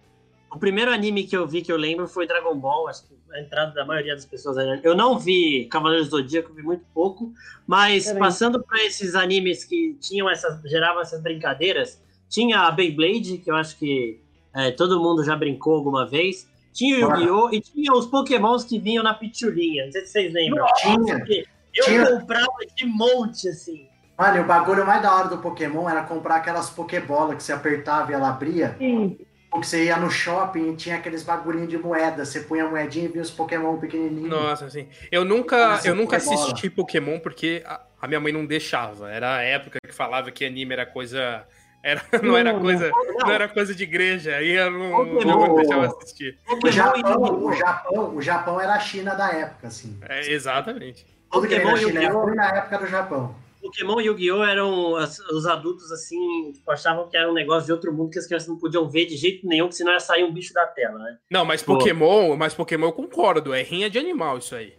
[0.51, 3.41] o primeiro anime que eu vi que eu lembro foi Dragon Ball, acho que a
[3.41, 4.79] entrada da maioria das pessoas aí.
[4.83, 7.33] Eu não vi Cavaleiros do Zodíaco, vi muito pouco,
[7.67, 8.19] mas Também.
[8.19, 13.55] passando para esses animes que tinham essas, geravam essas brincadeiras, tinha a Beyblade, que eu
[13.55, 14.21] acho que
[14.53, 17.49] é, todo mundo já brincou alguma vez, tinha o Yu-Gi-Oh!
[17.53, 20.65] e tinha os Pokémons que vinham na pitulinha, não sei se vocês lembram.
[20.77, 21.45] Tinha.
[21.73, 22.05] Eu Tinha.
[22.19, 23.85] comprava de monte, assim.
[24.17, 27.51] Mano, e o bagulho mais da hora do Pokémon era comprar aquelas Pokébolas que você
[27.53, 28.75] apertava e ela abria.
[28.77, 29.17] Sim.
[29.51, 32.25] Ou que você ia no shopping e tinha aqueles bagulhinhos de moeda.
[32.25, 34.29] Você punha a moedinha e via os Pokémon pequenininhos.
[34.29, 34.87] Nossa, assim.
[35.11, 36.43] Eu nunca, eu nunca Pokébola.
[36.43, 39.09] assisti Pokémon porque a, a minha mãe não deixava.
[39.11, 41.45] Era a época que falava que anime era coisa.
[41.83, 42.89] Era, não era Não, coisa.
[42.89, 43.17] Não.
[43.27, 44.35] Não era coisa de igreja.
[44.35, 45.47] Aí eu não, Pokémon.
[45.47, 46.37] não deixava assistir.
[46.49, 47.53] O Pokémon Japão, o!
[47.53, 49.97] Japão, o Japão era a China da época, assim.
[50.09, 51.05] É, exatamente.
[51.31, 52.25] Que vem Pokémon e China era Yu-Gi-Oh!
[52.25, 53.35] ruim na época do Japão.
[53.75, 54.43] Pokémon e Yu-Gi-Oh!
[54.43, 58.19] eram as- os adultos assim, tipo, achavam que era um negócio de outro mundo que
[58.19, 60.65] as crianças não podiam ver de jeito nenhum, que senão ia sair um bicho da
[60.65, 61.17] tela, né?
[61.29, 61.77] Não, mas Pô.
[61.77, 64.73] Pokémon, mas Pokémon eu concordo, é rinha de animal isso aí.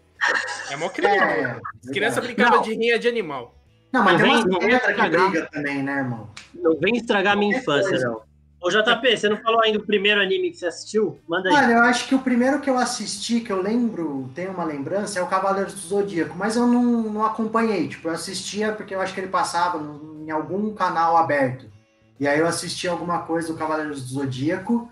[0.71, 1.25] É mó criança.
[1.25, 1.45] É,
[1.85, 2.27] As crianças verdade.
[2.35, 2.63] brincavam Não.
[2.63, 3.55] de rinha de animal.
[3.93, 5.31] Não, mas Não tem vem- umas não pedras que estragar.
[5.31, 6.31] briga também, né, irmão?
[6.55, 8.09] Não vem estragar a minha infância, coisa.
[8.09, 8.23] não.
[8.67, 11.21] Ô, JP, você não falou ainda o primeiro anime que você assistiu?
[11.29, 11.55] Manda aí.
[11.55, 15.21] Olha, eu acho que o primeiro que eu assisti, que eu lembro, tenho uma lembrança,
[15.21, 17.87] é o Cavaleiros do Zodíaco, mas eu não, não acompanhei.
[17.87, 21.71] Tipo, eu assistia porque eu acho que ele passava em algum canal aberto.
[22.19, 24.91] E aí eu assisti alguma coisa do Cavaleiros do Zodíaco.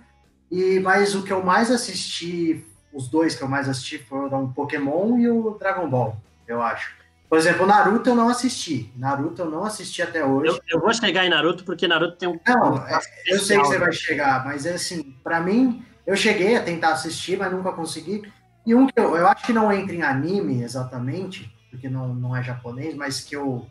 [0.49, 4.53] E, mas o que eu mais assisti, os dois que eu mais assisti foram o
[4.53, 6.17] Pokémon e o Dragon Ball,
[6.47, 6.95] eu acho.
[7.29, 8.93] Por exemplo, o Naruto eu não assisti.
[8.97, 10.53] Naruto eu não assisti até hoje.
[10.53, 12.39] Eu, eu vou chegar em Naruto, porque Naruto tem um.
[12.47, 16.17] Não, um é, eu sei que você vai chegar, mas é assim, pra mim, eu
[16.17, 18.23] cheguei a tentar assistir, mas nunca consegui.
[18.67, 22.37] E um que eu, eu acho que não entra em anime exatamente, porque não, não
[22.37, 23.67] é japonês, mas que eu,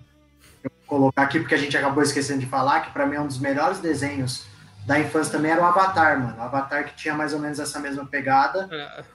[0.63, 3.21] eu vou colocar aqui porque a gente acabou esquecendo de falar, que pra mim é
[3.21, 4.45] um dos melhores desenhos
[4.85, 6.37] da infância também era o Avatar, mano.
[6.37, 8.65] O Avatar que tinha mais ou menos essa mesma pegada.
[8.65, 9.12] O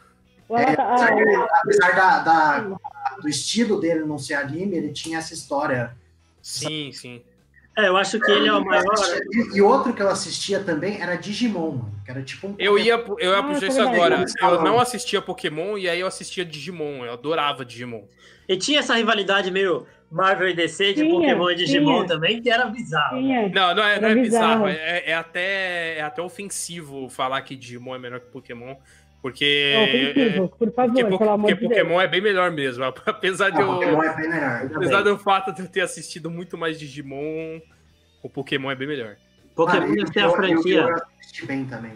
[0.51, 2.77] É, apesar, ah, apesar da, da-
[3.21, 5.95] do estilo dele não ser anime, ele tinha essa história.
[6.43, 7.23] Sim, sim.
[7.77, 8.85] É, eu acho que ele é o maior.
[9.31, 12.77] E, e outro que eu assistia também era Digimon, mano, que era tipo um Eu
[12.79, 13.99] ia, eu ia Ah, puxar é isso verdade.
[14.01, 14.25] agora.
[14.41, 17.05] Eu não assistia Pokémon e aí eu assistia Digimon.
[17.05, 18.03] Eu adorava Digimon.
[18.49, 22.07] E tinha essa rivalidade meio Marvel e DC de Tinha, Pokémon e Digimon tinha.
[22.09, 23.19] também, que era bizarro.
[23.19, 23.49] tinha.
[23.49, 24.65] Não, não é, não é bizarro.
[24.65, 24.69] bizarro.
[24.69, 28.75] É, é até, é até ofensivo falar que Digimon é melhor que Pokémon.
[29.21, 29.75] Porque.
[30.59, 31.81] Por favor, porque, po- pelo amor porque de Deus.
[31.83, 32.85] Pokémon é bem melhor mesmo.
[33.07, 33.67] Apesar de Ah, eu.
[33.67, 34.71] Pokémon é bem melhor.
[34.77, 37.61] Apesar do fato de eu ter assistido muito mais Digimon,
[38.23, 39.17] o Pokémon é bem melhor.
[39.55, 40.55] Pokémon deve ter a franquia.
[40.83, 40.89] Yu-Gi-Oh!
[40.89, 41.93] eu assisti bem também.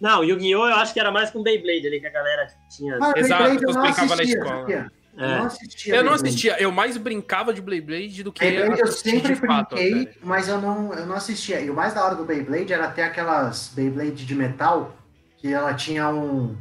[0.00, 0.68] Não, Yu-Gi-Oh!
[0.68, 2.96] eu acho que era mais com Beyblade ali, que a galera tinha.
[3.02, 4.60] Ah, Exato, eu brincava na assistia, escola.
[4.60, 4.92] sabia?
[5.18, 5.26] É.
[5.38, 5.94] não assistia.
[5.96, 9.74] Eu não assistia, eu mais brincava de Beyblade do que Beyblade eu sempre fato.
[9.74, 10.12] brinquei, até.
[10.22, 11.60] mas eu não, eu não assistia.
[11.60, 14.96] E o mais da hora do Beyblade era ter aquelas Beyblade de metal,
[15.40, 16.56] que ela tinha um,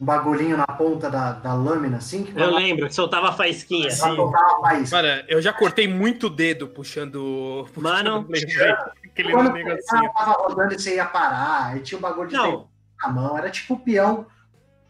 [0.00, 3.32] um bagulhinho na ponta da, da lâmina, assim, que Eu ela, lembro que soltava a
[3.32, 3.88] faísquinha.
[3.88, 4.96] ela tocava a faísca.
[4.96, 7.66] Mano, eu já cortei muito dedo puxando.
[7.72, 8.28] puxando Mano,
[9.04, 10.04] aquele Quando negocinho.
[10.04, 12.68] ela tava rodando e você ia parar, aí tinha um bagulho de Não,
[13.02, 14.26] na mão, era tipo o peão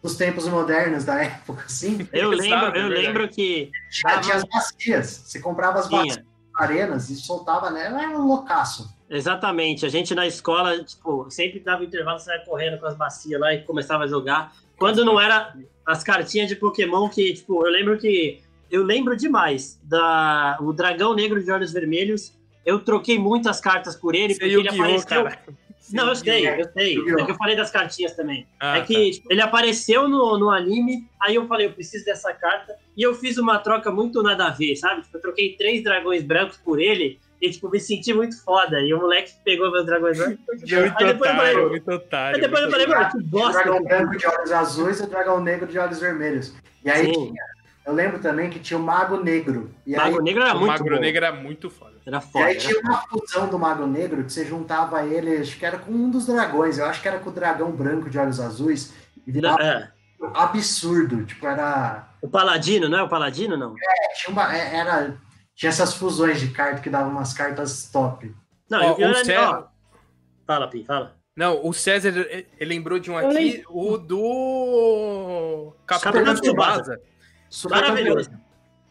[0.02, 2.06] dos tempos modernos da época, assim.
[2.12, 2.94] eu lembro, eu verdade.
[2.94, 6.18] lembro que Tinha, tinha as bacias, você comprava as bacias
[6.56, 8.92] arenas e soltava nela, era um loucaço.
[9.16, 9.86] Exatamente.
[9.86, 13.62] A gente na escola, tipo, sempre dava intervalo, saia correndo com as bacias lá e
[13.62, 14.52] começava a jogar.
[14.76, 15.54] Quando não era
[15.86, 18.40] as cartinhas de Pokémon que, tipo, eu lembro que.
[18.70, 22.32] Eu lembro demais da o Dragão Negro de Olhos Vermelhos.
[22.66, 25.24] Eu troquei muitas cartas por ele, Você porque ele apareceu.
[25.24, 25.38] cara.
[25.92, 26.98] Não, eu sei, eu sei.
[26.98, 28.46] É que eu falei das cartinhas também.
[28.58, 32.32] Ah, é que tipo, ele apareceu no, no anime, aí eu falei, eu preciso dessa
[32.32, 35.02] carta, e eu fiz uma troca muito nada a ver, sabe?
[35.02, 38.80] Tipo, eu troquei três dragões brancos por ele, e tipo, me senti muito foda.
[38.80, 40.38] E o moleque pegou meus dragões brancos.
[40.48, 42.34] Muito aí depois eu falei, otário, muito otário.
[42.36, 43.02] aí depois eu falei, otário.
[43.08, 43.52] mano, que O bosta.
[43.62, 46.54] dragão branco de olhos azuis e o dragão negro de olhos vermelhos.
[46.84, 47.12] E aí Sim.
[47.12, 47.42] tinha,
[47.86, 49.70] eu lembro também que tinha o Mago Negro.
[49.86, 51.00] E aí, Mago Negro era O muito Magro bom.
[51.00, 51.94] Negro era muito foda.
[52.06, 52.44] Era e foda.
[52.46, 55.78] aí era tinha uma fusão do Mago Negro que você juntava ele, acho que era
[55.78, 58.92] com um dos dragões, eu acho que era com o dragão branco de olhos azuis.
[59.26, 59.88] E virava É.
[60.34, 62.06] absurdo, tipo, era.
[62.22, 63.74] O Paladino, não é o Paladino, não?
[64.16, 65.14] Tinha, uma- é- era
[65.54, 68.34] tinha essas fusões de carta que davam umas cartas top.
[68.68, 69.64] Não, Ó, eu, eu o era- Cé- ó,
[70.46, 71.14] Fala, Pi, fala.
[71.36, 77.00] Não, o César, ele lembrou de um Eu aqui, o do Capitão Tsubasa.
[77.50, 78.30] Super Maravilhoso.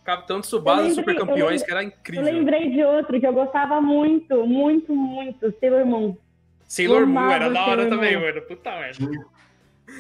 [0.04, 0.42] Capitão Eu
[0.76, 2.24] lembrei- Super eu Campeões, lembrei- que era Eu incrível.
[2.24, 6.18] lembrei de outro que eu gostava muito, muito, muito, Sailor Moon.
[6.68, 8.42] Sailor Moon era da hora Sailor também, mano.
[8.42, 9.06] Puta merda.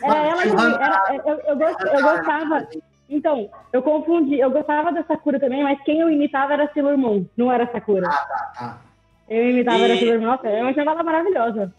[0.02, 2.68] Era ela era- eu, eu, gost- eu gostava.
[3.16, 4.40] Então, eu confundi.
[4.40, 8.10] Eu gostava da Sakura também, mas quem eu imitava era Sailor Moon, não era Sakura.
[8.10, 8.82] tá.
[9.30, 10.26] Eu imitava E- era Sailor Moon.
[10.28, 11.74] Nossa, eu achava ela maravilhosa.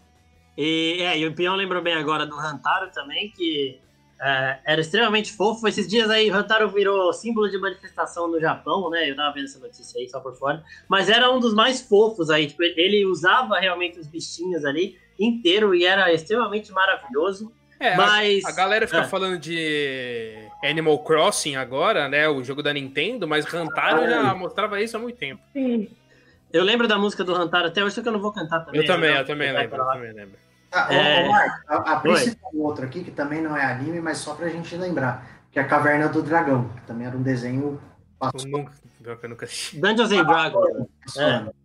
[0.57, 3.79] E, é, e o Pião lembrou bem agora do Hantaro também, que
[4.21, 5.67] é, era extremamente fofo.
[5.67, 9.09] Esses dias aí, o Hantaro virou símbolo de manifestação no Japão, né?
[9.09, 10.63] Eu tava vendo essa notícia aí, só por fora.
[10.87, 12.47] Mas era um dos mais fofos aí.
[12.47, 17.51] Tipo, ele- usava realmente os bichinhos ali inteiro e era extremamente maravilhoso.
[17.77, 18.45] É, a- Mas.
[18.45, 19.03] a, galera fica é.
[19.03, 22.27] falando de Animal Crossing agora, né?
[22.27, 25.41] O jogo da Nintendo, mas Hantaro já mostrava isso há muito tempo.
[25.53, 25.87] Sim.
[26.51, 28.81] Eu lembro da música do Hantaro até hoje, só que eu não vou cantar também.
[28.81, 29.19] Eu também, né?
[29.21, 29.93] eu também lembro, eu lá.
[29.93, 30.37] também lembro.
[30.73, 31.27] Ô, É.
[31.67, 35.25] a, a principal outro aqui, que também não é anime, mas só pra gente lembrar,
[35.51, 37.79] que é a Caverna do Dragão, que também era um desenho
[38.21, 38.71] Eu nunca,
[39.03, 39.47] eu nunca.
[39.73, 40.87] Dungeons and Dragons.
[41.05, 41.55] passado.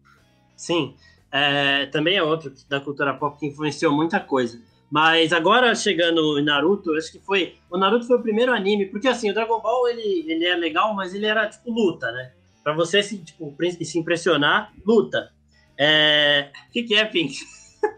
[0.56, 0.94] Sim,
[1.32, 4.60] é, também é outro da cultura pop que influenciou muita coisa.
[4.90, 7.54] Mas agora chegando em Naruto, acho que foi.
[7.70, 10.94] O Naruto foi o primeiro anime, porque assim, o Dragon Ball ele, ele é legal,
[10.94, 12.32] mas ele era tipo luta, né?
[12.64, 15.30] Pra você se, tipo, se impressionar, luta.
[15.78, 16.50] É...
[16.68, 17.36] O que, que é, Pink?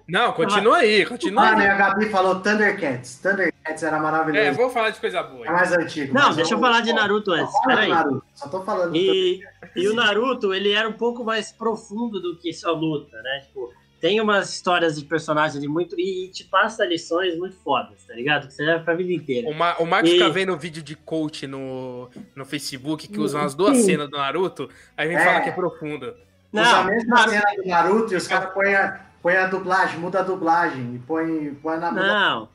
[0.06, 1.56] Não, continua aí, continua Ah, aí.
[1.56, 3.18] né, a Gabi falou Thundercats.
[3.18, 4.46] Thundercats era maravilhoso.
[4.46, 5.46] É, vou falar de coisa boa.
[5.46, 6.12] É mais antigo.
[6.14, 7.54] Não, deixa eu falar de Naruto antes.
[7.64, 7.88] Peraí.
[7.88, 8.94] Naruto, Só tô falando.
[8.94, 9.40] E,
[9.74, 13.44] e o Naruto, ele era um pouco mais profundo do que só luta, né?
[13.46, 13.72] Tipo,
[14.02, 15.98] tem umas histórias de personagem ali muito.
[15.98, 18.48] E te passa lições muito fodas, tá ligado?
[18.48, 19.48] Que você leva pra vida inteira.
[19.48, 23.40] O, Ma o Marcos E- fica vendo vídeo de coach no, no Facebook que usam
[23.40, 23.84] as duas Sim.
[23.84, 25.24] cenas do Naruto, aí vem É.
[25.24, 26.14] falar que é profundo.
[26.52, 29.98] Usa a mesma Naruto- cena do Naruto e os caras põem a, põem a dublagem,
[30.00, 32.48] muda a dublagem e põe, põe na não.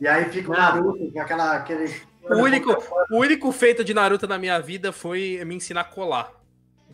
[0.00, 0.60] E aí fica o Não.
[0.60, 1.94] Naruto com aquela, aquele.
[2.28, 2.72] O único,
[3.12, 6.32] o único feito de Naruto na minha vida foi me ensinar a colar.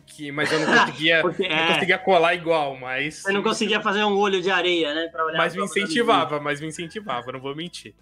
[0.05, 3.15] Que, mas eu não conseguia, Porque, não é, conseguia colar igual, mas.
[3.15, 5.11] você não conseguia fazer um olho de areia, né?
[5.37, 7.93] Mas me incentivava, mas me incentivava, não vou mentir.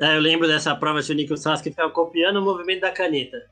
[0.00, 3.46] É, eu lembro dessa prova Chunin que o Sasuke ficava copiando o movimento da caneta.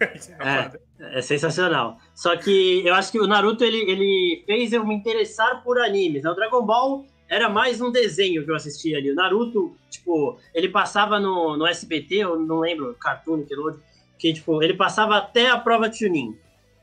[1.00, 1.22] É É.
[1.22, 1.98] sensacional.
[2.14, 6.22] Só que eu acho que o Naruto ele, ele fez eu me interessar por animes.
[6.22, 6.30] né?
[6.30, 9.10] O Dragon Ball era mais um desenho que eu assistia ali.
[9.10, 13.80] O Naruto, tipo, ele passava no, no SBT, eu não lembro, Cartoon, Nickelodeon,
[14.18, 16.36] que tipo, ele passava até a prova Chunin.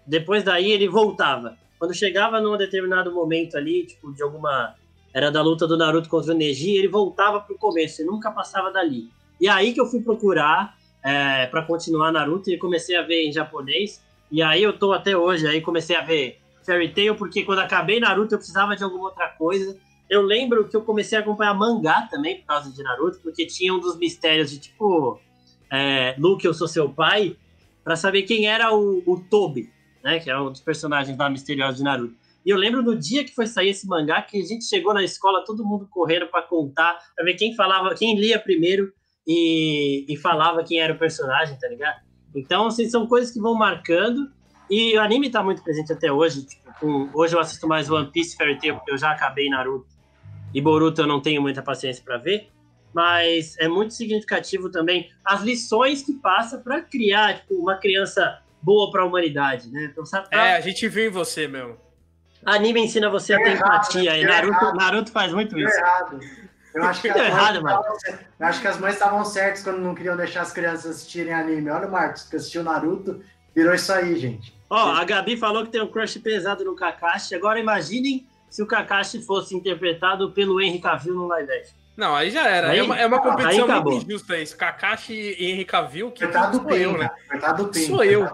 [0.05, 1.57] Depois daí ele voltava.
[1.79, 4.75] Quando chegava num determinado momento ali, tipo, de alguma.
[5.13, 8.71] Era da luta do Naruto contra o Neji, ele voltava pro começo, ele nunca passava
[8.71, 9.09] dali.
[9.39, 13.31] E aí que eu fui procurar é, para continuar Naruto e comecei a ver em
[13.31, 14.01] japonês.
[14.31, 17.99] E aí eu tô até hoje, aí comecei a ver Fairy Tail, porque quando acabei
[17.99, 19.77] Naruto eu precisava de alguma outra coisa.
[20.09, 23.73] Eu lembro que eu comecei a acompanhar mangá também por causa de Naruto, porque tinha
[23.73, 25.19] um dos mistérios de tipo,
[25.71, 27.35] é, Luke, eu sou seu pai,
[27.83, 29.72] para saber quem era o, o Tobi,
[30.03, 30.19] né?
[30.19, 32.15] Que é um dos personagens lá misteriosos de Naruto.
[32.45, 35.01] E eu lembro no dia que foi sair esse mangá que a gente chegou na
[35.03, 38.91] escola, todo mundo correndo para contar, pra ver quem falava, quem lia primeiro
[39.25, 42.01] e, e falava quem era o personagem, tá ligado?
[42.35, 44.29] Então, assim, são coisas que vão marcando.
[44.69, 46.45] E o anime tá muito presente até hoje.
[46.45, 49.87] Tipo, com- hoje eu assisto mais One Piece Fairy Tail, porque eu já acabei Naruto.
[50.53, 52.49] E Boruto eu não tenho muita paciência para ver.
[52.93, 58.89] Mas é muito significativo também as lições que passa para criar tipo, uma criança boa
[58.91, 59.89] para a humanidade, né?
[59.91, 61.77] Então, sabe, É, a gente viu em você mesmo.
[62.45, 64.11] Anime ensina você a ter errado, empatia.
[64.11, 64.21] né?
[64.21, 64.75] E Naruto.
[64.75, 65.77] Naruto faz muito isso.
[65.77, 66.19] errado.
[66.75, 67.79] Eu acho que as errado, mano.
[67.79, 70.87] estavam cer- Eu acho que as mães estavam certas quando não queriam deixar as crianças
[70.95, 71.69] assistirem anime.
[71.69, 73.21] Olha o Marcos, que assistiu Naruto,
[73.55, 74.53] virou isso aí, gente.
[74.69, 77.35] Ó, a Gabi falou que tem um crush pesado no Kakashi.
[77.35, 81.75] Agora imaginem se o Kakashi fosse interpretado pelo Henry Cavill no live action.
[81.95, 82.71] Não, aí já era.
[82.71, 84.57] Aí- é, uma, é uma competição muito injusta isso.
[84.57, 86.97] Kakashi e Henry Cavill, que Coitado do sou eu, né?
[87.03, 87.09] né?
[87.29, 87.77] Coitado do.
[87.77, 88.27] Sou eu.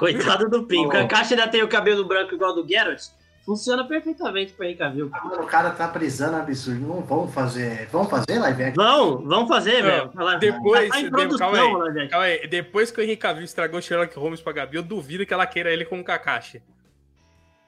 [0.00, 0.62] Coitado do Pim.
[0.62, 0.84] Coitado do Pim.
[0.84, 0.90] O Oh.
[0.90, 3.02] Kakashi ainda tem o cabelo branco igual do Geralt.
[3.46, 5.10] Funciona perfeitamente pro Henry Cavill.
[5.12, 6.86] Ah, mano, o cara tá prisando absurdo.
[6.86, 7.88] Não vamos fazer.
[7.90, 8.82] Vamos fazer live action?
[8.84, 10.38] Vão, vamos fazer, Não, velho.
[10.38, 12.08] Depois- Tá de- produção, calma aí.
[12.08, 15.32] Calma aí, depois que o Henry Cavill estragou Sherlock Holmes pra Gabi, eu duvido que
[15.34, 16.62] ela queira ele como Kakashi.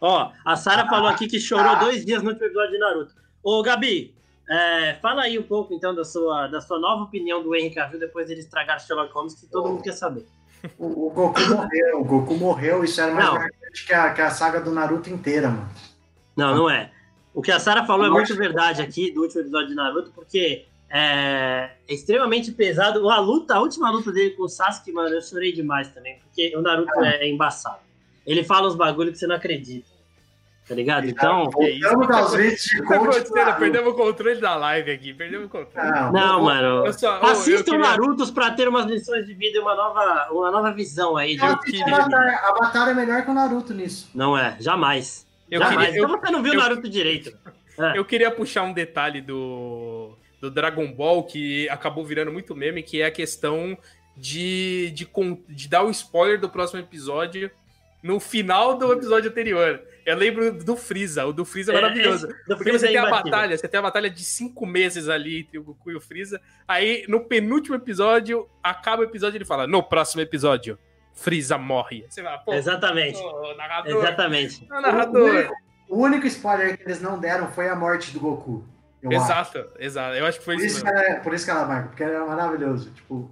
[0.00, 3.14] Ó, a Sara falou aqui que chorou dois dias no último episódio de Naruto.
[3.42, 4.14] Ô, Gabi,
[4.50, 7.98] é, fala aí um pouco, então, da sua, da sua nova opinião do Henry Cavill
[8.00, 10.26] depois dele estragar Sherlock Holmes, que todo mundo quer saber.
[10.78, 12.00] O, o Goku morreu.
[12.00, 12.84] O Goku morreu.
[12.84, 13.34] Isso era mais Não.
[13.34, 15.68] marcante que a, que a saga do Naruto inteira, mano.
[16.36, 16.90] Não, não é.
[17.34, 20.66] O que a Sara falou é muito verdade aqui do último episódio de Naruto, porque
[20.90, 23.08] é, é extremamente pesado.
[23.08, 26.54] A luta, a última luta dele com o Sasuke, mano, eu chorei demais também, porque
[26.56, 27.80] o Naruto é, é embaçado.
[28.26, 29.91] Ele fala uns bagulhos que você não acredita.
[30.68, 31.06] Tá ligado?
[31.08, 31.50] Então.
[31.50, 33.52] Voltamos aos vídeos de O tá.
[33.54, 35.90] Perdemos o controle da live aqui, perdemos o controle.
[35.90, 36.86] Não, Não, o- mano.
[36.86, 40.50] Eu só- Assistam queria- Narutos pra ter umas lições de vida e uma nova, uma
[40.52, 41.36] nova visão aí.
[41.36, 41.44] De...
[41.44, 42.44] Eu queria- Avatar.
[42.44, 44.08] Avatar é melhor que o Naruto nisso.
[44.14, 45.26] Não é, jamais.
[45.50, 45.86] Eu jamais.
[45.88, 47.36] queria, eu, Então você não viu eu- Naruto direito.
[47.78, 47.98] É.
[47.98, 53.00] eu queria puxar um detalhe do, do Dragon Ball que acabou virando muito meme, que
[53.02, 53.76] é a questão
[54.16, 57.50] de, de, con- de dar o spoiler do próximo episódio
[58.02, 59.82] no final do episódio anterior.
[60.04, 62.26] Eu lembro do Freeza, o do Freeza é maravilhoso.
[62.26, 64.66] esse do Porque Freeza você é tem a batalha, você tem a batalha de cinco
[64.66, 66.40] meses ali entre o Goku e o Freeza.
[66.66, 70.76] Aí, no penúltimo episódio, acaba o episódio e ele fala: No próximo episódio,
[71.14, 72.04] Freeza morre.
[72.08, 73.20] Você fala, pô, Exatamente.
[73.56, 73.98] narrador.
[73.98, 74.68] Exatamente.
[74.70, 75.50] ô, narrador.
[75.88, 78.64] O único spoiler que eles não deram foi a morte do Goku.
[79.02, 79.24] eu acho.
[79.24, 80.16] Exato, exato.
[80.16, 82.90] Eu acho que foi Por isso ela, por isso que ela marca, porque era maravilhoso.
[82.90, 83.30] Tipo.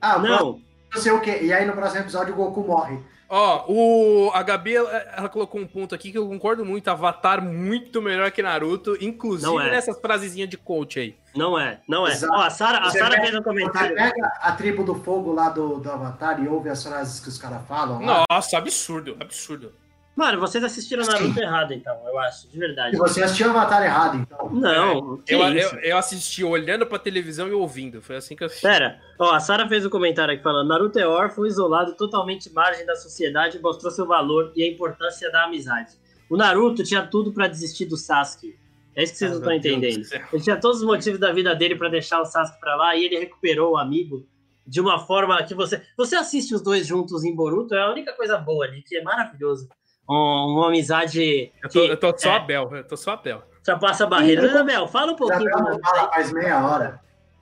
[0.00, 0.28] Ah, não.
[0.28, 0.60] Não,
[0.92, 1.38] não sei o quê.
[1.42, 2.98] E aí no próximo episódio o Goku morre.
[3.28, 6.88] Ó, o, a Gabi, ela, ela colocou um ponto aqui que eu concordo muito.
[6.88, 9.70] Avatar muito melhor que Naruto, inclusive Não é.
[9.70, 11.16] nessas frasezinhas de coach aí.
[11.34, 11.80] não é.
[11.88, 12.12] Não é.
[12.12, 12.32] Exato.
[12.32, 13.96] Ó, a Sara a Você Sara pega- fez um Você comentário.
[13.96, 17.36] pega a tribo do fogo lá do, do Avatar e ouve as frases que os
[17.38, 18.00] caras falam.
[18.04, 18.24] lá.
[18.30, 19.72] Nossa, absurdo, absurdo.
[20.16, 22.96] Mano, vocês assistiram Naruto errado, então, eu acho, de verdade.
[22.96, 24.48] E você assistiu Avatar errado, então.
[24.50, 28.00] Não, que Eu, eu, eu assisti olhando pra televisão e ouvindo.
[28.00, 28.62] Foi assim que eu assisti.
[28.66, 32.86] Pera, ó, a Sara fez um comentário aqui falando: Naruto é órfão, isolado, totalmente margem
[32.86, 35.92] da sociedade, mostrou seu valor e a importância da amizade.
[36.30, 38.58] O Naruto tinha tudo pra desistir do Sasuke.
[38.94, 40.06] É isso que vocês Ah, não estão entendendo.
[40.32, 43.04] Ele tinha todos os motivos da vida dele pra deixar o Sasuke pra lá e
[43.04, 44.26] ele recuperou o amigo
[44.66, 45.82] de uma forma que você.
[45.94, 49.02] Você assiste os dois juntos em Boruto, é a única coisa boa ali, que é
[49.02, 49.68] maravilhoso.
[50.08, 53.42] Um- uma amizade Eu tô, que eu tô só é, Abel, eu tô só Abel.
[53.58, 54.50] ultrapassa barreiras.
[54.50, 55.40] Isabel, fala um pouquinho.
[55.48, 57.00] Isabel do não fala faz meia hora.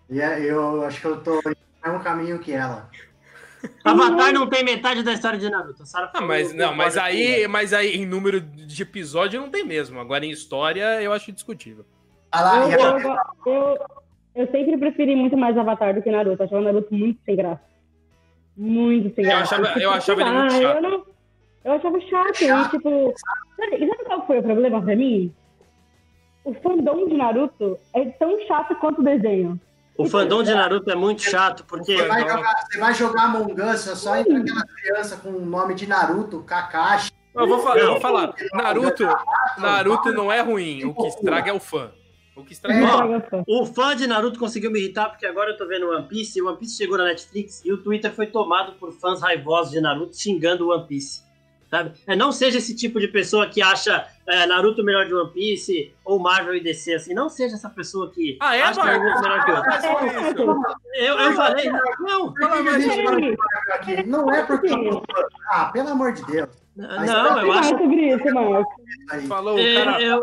[0.08, 2.88] E é- eu acho que eu tô no mesmo caminho que ela.
[3.84, 5.82] Avatar não tem metade da história de Naruto.
[5.82, 9.64] A Sarah Ah, mas não, mas aí, mas aí em número de episódio não tem
[9.64, 9.98] mesmo.
[10.00, 11.84] Agora em história eu acho discutível.
[12.32, 13.78] Ah lá, Eu, eu, eu,
[14.34, 16.42] eu sempre preferi muito mais Avatar do que Naruto.
[16.42, 17.62] Eu achava o Naruto muito sem graça.
[18.56, 19.56] Muito sem Eu graça.
[19.56, 20.76] achava- eu achava ele Ah, muito chato.
[20.76, 21.06] Eu, não,
[21.64, 22.42] eu achava chato.
[22.42, 23.14] E, tipo,
[23.56, 25.32] sabe, e sabe qual foi o problema pra mim?
[26.44, 29.58] O fandom de Naruto é tão chato quanto o desenho.
[29.96, 31.96] O fandom de Naruto é muito chato, porque.
[31.96, 35.74] Você vai, jogar, você vai jogar Among Us, só entra aquela criança com o nome
[35.74, 37.12] de Naruto, Kakashi.
[37.34, 39.04] Eu vou, fa- eu vou falar, Naruto,
[39.58, 41.90] Naruto não é ruim, o que estraga é o fã.
[42.36, 42.78] O que estraga
[43.12, 43.44] é o fã.
[43.46, 46.46] O fã de Naruto conseguiu me irritar porque agora eu tô vendo One Piece o
[46.48, 50.16] One Piece chegou na Netflix e o Twitter foi tomado por fãs raivosos de Naruto
[50.16, 51.23] xingando o One Piece.
[51.76, 51.92] Sabe?
[52.06, 55.92] É, não seja esse tipo de pessoa que acha é, Naruto melhor de One Piece
[56.04, 57.14] ou Marvel e DC, assim.
[57.14, 58.84] Não seja essa pessoa que Ah, é, acha?
[58.84, 59.70] Naruto melhor que outro.
[59.72, 60.74] Ah, só isso.
[60.94, 64.02] Eu, eu falei, não, que que?
[64.06, 64.68] Não é porque.
[65.50, 66.48] Ah, pelo amor de Deus.
[66.76, 67.74] não, eu acho.
[69.10, 70.22] Aí, Falou, o é, cara, eu-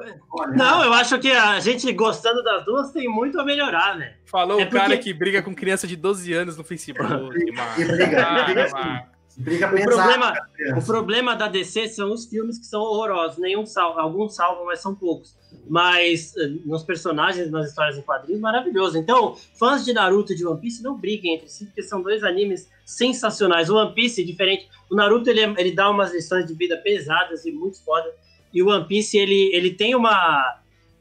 [0.56, 4.14] não, eu acho que a gente gostando das duas tem muito a melhorar, né?
[4.26, 7.06] falou é o cara porque- que briga com criança de 12 anos no Facebook.
[7.78, 9.11] E briga, Ah, briga.
[9.38, 9.96] Briga O pesada.
[9.96, 10.86] problema, o criança.
[10.88, 13.38] problema da DC são os filmes que são horrorosos.
[13.38, 15.36] Nenhum salva, alguns salvam, mas são poucos.
[15.70, 18.98] Mas eh, nos personagens, nas histórias em quadrinhos, maravilhoso.
[18.98, 22.24] Então, fãs de Naruto e de One Piece não briguem entre si, porque são dois
[22.24, 23.70] animes sensacionais.
[23.70, 24.68] O One Piece, diferente.
[24.90, 28.10] O Naruto ele, é- ele dá umas lições de vida pesadas e muito foda.
[28.54, 30.58] E o One Piece ele, ele tem uma,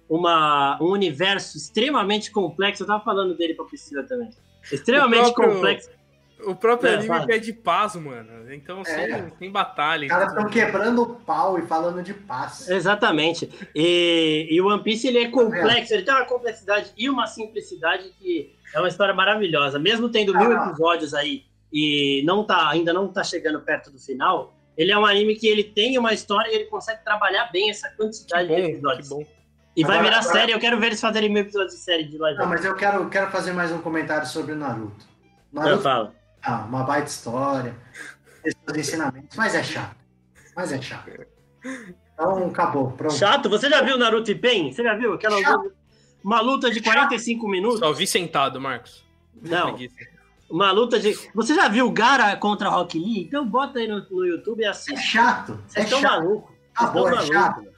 [0.08, 2.82] uma, um universo extremamente complexo.
[2.82, 4.30] Eu tava falando dele pra Priscila também.
[4.70, 5.90] Extremamente O próprio- complexo.
[6.46, 7.26] O próprio É, anime fala.
[7.26, 8.52] pede paz, mano.
[8.52, 9.30] Então, sem, É.
[9.38, 10.04] sem batalha.
[10.06, 12.68] Os caras estão quebrando o pau e falando de paz.
[12.68, 13.50] Exatamente.
[13.74, 18.12] E, e o One Piece ele é complexo, ele tem uma complexidade e uma simplicidade
[18.18, 19.78] que é uma história maravilhosa.
[19.78, 20.66] Mesmo tendo mil Ah.
[20.68, 25.04] episódios aí e não tá, ainda não tá chegando perto do final, ele é um
[25.06, 28.54] anime que ele tem uma história e ele consegue trabalhar bem essa Que quantidade de
[28.54, 29.08] bom, que episódios.
[29.08, 29.24] bom.
[29.76, 32.04] E vai Agora- virar agora- série, eu quero ver eles fazerem mil episódios de série
[32.04, 32.38] de live.
[32.38, 35.04] Não, mas eu quero, quero fazer mais um comentário sobre o Naruto.
[35.54, 36.12] Eu Naruto, falo.
[36.42, 37.74] Ah, uma baita história,
[38.76, 39.96] ensinamentos, mas é chato.
[40.56, 41.10] Mas é chato.
[42.14, 42.92] Então, acabou.
[42.92, 43.14] Pronto.
[43.14, 44.72] Chato, você já viu Naruto e Pen?
[44.72, 45.72] Você já viu aquela Chato.
[46.24, 47.78] uma luta de 45 minutos?
[47.78, 49.04] Só vi sentado, Marcos.
[49.42, 49.76] Não.
[50.50, 51.14] Uma luta de.
[51.34, 53.24] Você já viu Gara contra Rock Lee?
[53.26, 55.00] Então bota aí no, no YouTube e É assiste.
[55.00, 55.52] chato.
[55.52, 56.10] É Vocês estão chato.
[56.24, 56.54] malucos.
[56.74, 57.64] Acabou, estão é malucos.
[57.64, 57.69] chato.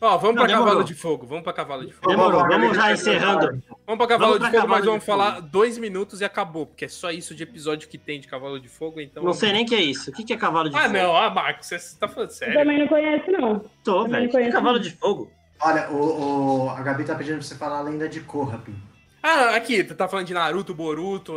[0.00, 0.66] Ó, vamos Não, pra demorou.
[0.66, 1.26] Cavalo de Fogo.
[1.26, 2.08] Vamos pra Cavalo de Fogo.
[2.08, 3.60] Demorou, Vamos, já encerrando.
[3.84, 6.66] Vamos pra Cavalo Vamos de pra Fogo, mas Cavalo vamos falar dois minutos e acabou,
[6.66, 9.22] porque é só isso de episódio que tem de Cavalo de Fogo, então.
[9.24, 10.10] Não sei nem o que é isso.
[10.10, 10.92] O que que é cavalo de Ah, fogo?
[10.92, 12.54] não, ah, Marcos, você tá falando Eu sério.
[12.54, 13.64] também não conheço, não.
[13.82, 14.22] Tô, Também velho.
[14.22, 14.82] não O que é conheço, cavalo não.
[14.82, 15.32] de fogo?
[15.60, 18.76] Olha, o, o- a Gabi tá pedindo pra você falar a lenda de Korra, Pim.
[19.20, 21.34] Ah, aqui, tu tá falando de Naruto, Boruto,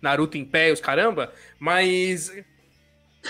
[0.00, 2.30] Naruto em pé, os caramba, mas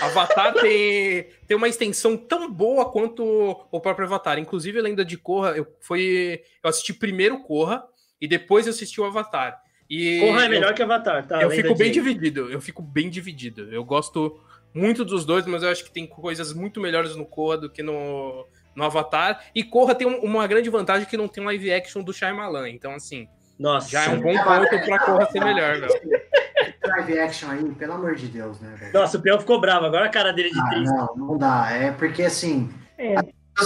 [0.01, 3.23] Avatar tem, tem uma extensão tão boa quanto
[3.71, 4.37] o próprio Avatar.
[4.39, 7.83] Inclusive, a Lenda de Korra, eu, foi, eu assisti primeiro Korra
[8.21, 9.59] e depois eu assisti o Avatar.
[9.89, 11.41] E Korra é eu- melhor que Avatar, tá?
[11.41, 13.71] eu fico bem de- dividido, eu fico bem dividido.
[13.73, 14.39] Eu gosto
[14.73, 17.81] muito dos dois, mas eu acho que tem coisas muito melhores no Korra do que
[17.81, 18.45] no,
[18.75, 19.43] no Avatar.
[19.55, 22.69] E Korra tem um- uma grande vantagem que não tem live action do Shyamalan.
[22.69, 23.27] Então, assim,
[23.57, 23.89] Nossa.
[23.89, 25.87] já é um bom ponto pra Korra ser melhor, meu.
[26.87, 28.93] Live action aí, pelo amor de Deus, né, velho?
[28.93, 29.85] Nossa, o Peão ficou bravo.
[29.85, 30.85] Agora a cara dele de Ah, triste.
[30.93, 31.69] não, não dá.
[31.71, 33.15] É porque assim, É.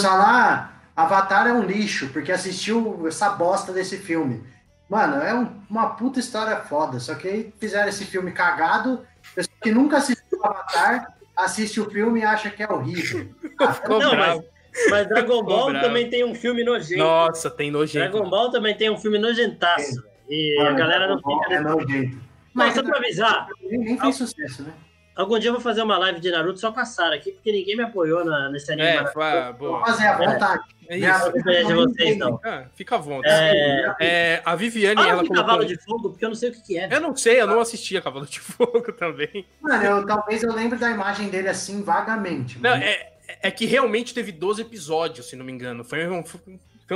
[0.05, 4.43] ah, Avatar é um lixo, porque assistiu essa bosta desse filme.
[4.89, 6.99] Mano, é um- uma puta história foda.
[6.99, 9.01] Só que aí fizeram esse filme cagado.
[9.33, 13.29] Pessoa que nunca assistiu Avatar, assiste o filme e acha que é horrível.
[13.59, 14.43] Ah, Ficou Não, bravo.
[14.89, 16.97] Mas Dragon Ball também tem um filme nojento.
[17.03, 18.09] Nossa, tem nojento.
[18.11, 19.95] Dragon Ball também tem um filme nojentaço.
[19.95, 20.11] velho.
[20.29, 21.53] E a Mano, galera não fica.
[21.53, 22.17] É nojento.
[22.53, 24.73] Mas só pra avisar, Nem, fez sucesso, né?
[25.15, 27.51] algum dia eu vou fazer uma live de Naruto só com a Sara aqui, porque
[27.51, 28.87] ninguém me apoiou na, nesse anime.
[28.87, 30.63] É, fa- fazer à vontade.
[30.87, 31.31] É Minha- isso.
[31.31, 32.39] De vocês, não.
[32.43, 33.33] Ah, fica à vontade.
[33.55, 35.35] É, É, a Viviane, Fala ela colocou...
[35.37, 36.89] cavalo de fogo, porque eu não sei o que, que é.
[36.91, 39.45] Eu não sei, eu não assistia Cavalo de Fogo também.
[39.61, 42.59] Mano, eu, talvez eu lembre da imagem dele assim vagamente.
[42.59, 45.83] Não, é, é que realmente teve 12 episódios, se não me engano.
[45.85, 46.41] Foi um, foi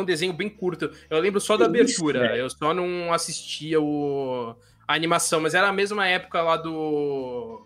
[0.01, 0.89] um desenho bem curto.
[1.09, 2.35] Eu lembro só da abertura.
[2.35, 4.55] eu só não assistia o,
[4.88, 7.65] a animação, mas era a mesma época lá do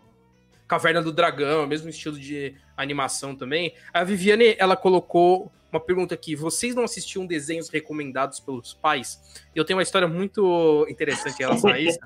[0.68, 3.74] Caverna do Dragão, mesmo estilo de animação também.
[3.94, 6.36] A Viviane, ela colocou uma pergunta aqui.
[6.36, 9.20] Vocês não assistiam desenhos recomendados pelos pais?
[9.56, 12.00] Eu tenho uma história muito interessante em relação a isso.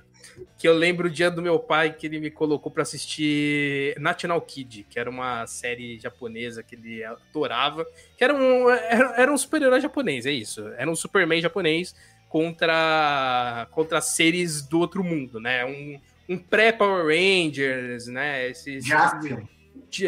[0.58, 4.42] que eu lembro o dia do meu pai que ele me colocou para assistir National
[4.42, 7.86] Kid, que era uma série japonesa que ele adorava,
[8.18, 10.68] que era um, era, era um super-herói japonês, é isso.
[10.78, 11.96] Era um Superman japonês
[12.34, 15.64] contra, contra seres do outro mundo, né?
[15.64, 18.50] Um, um pré-Power Rangers, né?
[18.50, 18.86] Esses.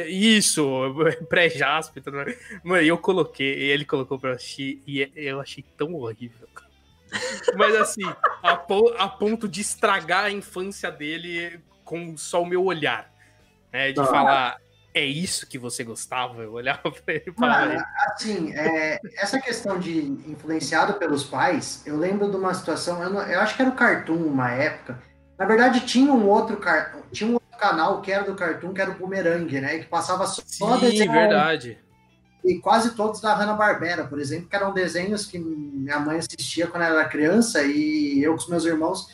[0.07, 0.67] Isso,
[1.29, 2.01] pré-Jasper.
[2.63, 6.47] Mano, eu coloquei, ele colocou pra assistir e eu achei tão horrível.
[7.55, 8.01] Mas assim,
[8.41, 13.13] a, po a, ponto de estragar a infância dele com só o meu olhar.
[13.71, 13.91] Né?
[13.91, 14.05] De ah.
[14.05, 14.57] falar,
[14.95, 16.41] é isso que você gostava?
[16.41, 17.85] Eu olhava pra ele e falava.
[18.07, 23.21] Assim, é, essa questão de influenciado pelos pais, eu lembro de uma situação, eu, não,
[23.21, 25.01] eu, acho que era o Cartoon uma época.
[25.37, 26.59] Na verdade, tinha um outro
[27.11, 29.79] tinha um outro canal que era do Cartoon, que era o Boomerang, né?
[29.79, 31.11] Que passava só Sim, desenho.
[31.11, 31.85] verdade
[32.45, 36.83] e quase todos da Hanna-Barbera, por exemplo, que eram desenhos que minha mãe assistia quando
[36.83, 39.07] ela era criança e eu com os meus irmãos,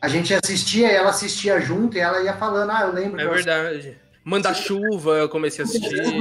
[0.00, 3.20] a gente assistia ela assistia junto e ela ia falando, ah, eu lembro.
[3.20, 3.96] É verdade.
[4.26, 6.18] Manda-chuva, eu comecei a assistir.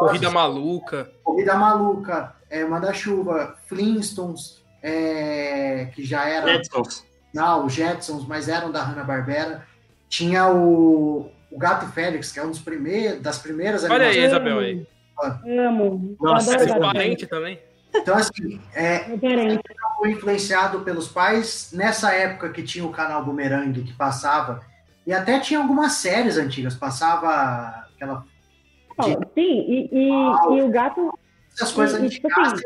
[0.00, 1.12] Corrida Maluca.
[1.22, 6.48] Corrida Maluca, é, Manda-chuva, Flintstones, é, que já era...
[6.48, 7.06] Jetsons.
[7.32, 9.64] Não, os Jetsons, mas eram da Hanna-Barbera.
[10.08, 14.58] Tinha o, o Gato Félix, que é um dos primeiros, das primeiras Olha aí, Isabel,
[14.58, 14.84] aí.
[15.46, 16.16] Amo.
[16.20, 17.60] Nossa, é parente também.
[17.94, 19.04] Então, assim, é,
[19.98, 24.60] foi influenciado pelos pais nessa época que tinha o canal Boomerang que passava,
[25.06, 28.24] e até tinha algumas séries antigas, passava aquela.
[29.34, 31.16] sim, e, e, e, o gato.
[31.52, 32.64] Essas coisas e, tipo assim,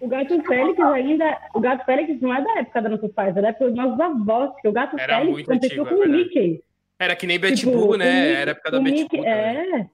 [0.00, 1.38] o, gato, Félix ainda.
[1.54, 4.00] O gato Félix não é da época dos nossos pais, é da época dos nossos
[4.00, 6.62] avós, porque o gato Era Félix competiu com o Mickey.
[6.98, 8.32] Era que nem Betty tipo, Boo, né?
[8.32, 9.24] Era época da Betty Boo.
[9.26, 9.88] É.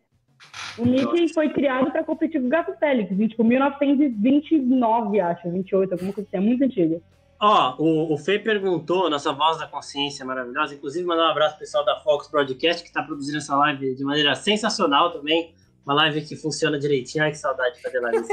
[0.78, 6.12] O Mickey foi criado para competir com o Gato Félix, tipo 1929, acho, 28, alguma
[6.12, 7.00] coisa assim, é muito antiga.
[7.40, 11.60] Ó, o, o Fê perguntou, nossa voz da consciência maravilhosa, inclusive mandar um abraço pro
[11.60, 16.20] pessoal da Fox Broadcast, que está produzindo essa live de maneira sensacional também, uma live
[16.20, 18.26] que funciona direitinho, ai que saudade de fazer live.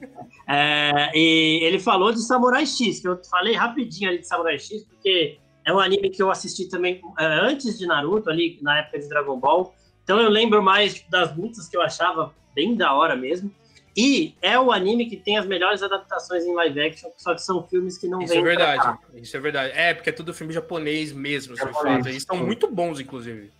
[0.48, 4.82] é, e ele falou de Samurai X, que eu falei rapidinho ali de Samurai X,
[4.84, 8.98] porque é um anime que eu assisti também é, antes de Naruto, ali na época
[8.98, 12.94] de Dragon Ball, então eu lembro mais tipo, das lutas que eu achava bem da
[12.94, 13.50] hora mesmo.
[13.96, 17.62] E é o anime que tem as melhores adaptações em live action, só que são
[17.68, 18.98] filmes que não Isso é verdade.
[19.14, 19.72] Isso é verdade.
[19.74, 22.04] É, porque é tudo filme japonês mesmo, japonês.
[22.06, 23.52] Eles são muito bons, inclusive.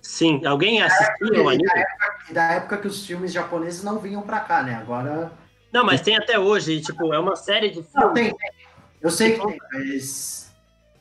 [0.00, 1.68] Sim, alguém assistiu o anime?
[1.68, 4.74] Da época, da época que os filmes japoneses não vinham pra cá, né?
[4.74, 5.30] Agora.
[5.72, 7.94] Não, mas tem até hoje, tipo, é uma série de filmes.
[7.94, 8.50] Não, tem, tem.
[9.00, 10.42] Eu sei que tem, mas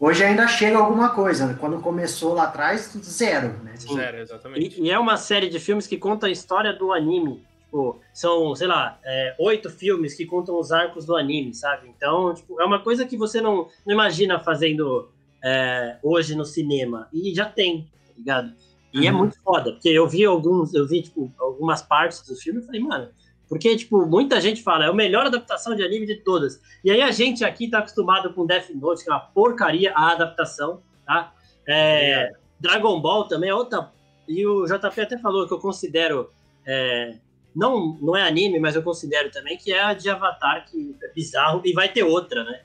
[0.02, 1.46] Hoje ainda chega alguma coisa.
[1.46, 1.56] Né?
[1.60, 3.50] Quando começou lá atrás, zero.
[3.64, 3.76] Né?
[3.78, 4.82] Zero, exatamente.
[4.82, 7.46] E, e, é uma série de filmes que conta a história do anime.
[7.72, 11.88] Tipo, são, sei lá, é, oito filmes que contam os arcos do anime, sabe?
[11.88, 15.10] Então, tipo, é uma coisa que você não, não imagina fazendo
[15.42, 17.08] é, hoje no cinema.
[17.14, 18.54] E já tem, tá ligado?
[18.94, 19.08] E é uhum.
[19.08, 22.66] é muito foda, porque eu vi alguns, eu vi, tipo, algumas partes do filme e
[22.66, 23.08] falei, mano,
[23.48, 26.62] porque, tipo, muita gente fala, é a melhor adaptação de anime de todas.
[26.84, 30.12] E aí a gente aqui tá acostumado com Death Note, que é uma porcaria a
[30.12, 31.34] adaptação, tá?
[31.66, 32.32] É, é.
[32.60, 33.90] Dragon Ball também é outra.
[34.28, 36.30] E o JP até falou que eu considero.
[36.66, 37.18] É,
[37.56, 41.14] não, não é anime, mas eu considero também que é a de Avatar, que é
[41.14, 42.62] bizarro, e vai ter outra, né?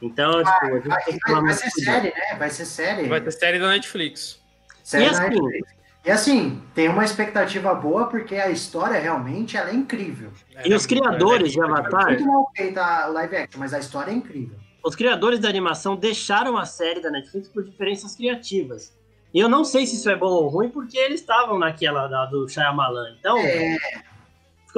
[0.00, 2.36] Então, ah, tipo, a gente vai, tem que vai, vai ser série, né?
[2.38, 3.08] Vai ser série.
[3.08, 4.40] Vai ter série da Netflix.
[4.82, 5.76] Série e assim, Netflix.
[6.04, 10.30] E assim, tem uma expectativa boa porque a história realmente ela é incrível.
[10.64, 12.06] E os criadores de Avatar.
[12.06, 14.56] Muito mal feita a live action, mas a história é incrível.
[14.84, 18.96] Os criadores da animação deixaram a série da Netflix por diferenças criativas.
[19.34, 22.26] E eu não sei se isso é bom ou ruim, porque eles estavam naquela da,
[22.26, 23.16] do Shyamalan.
[23.18, 23.76] Então, é...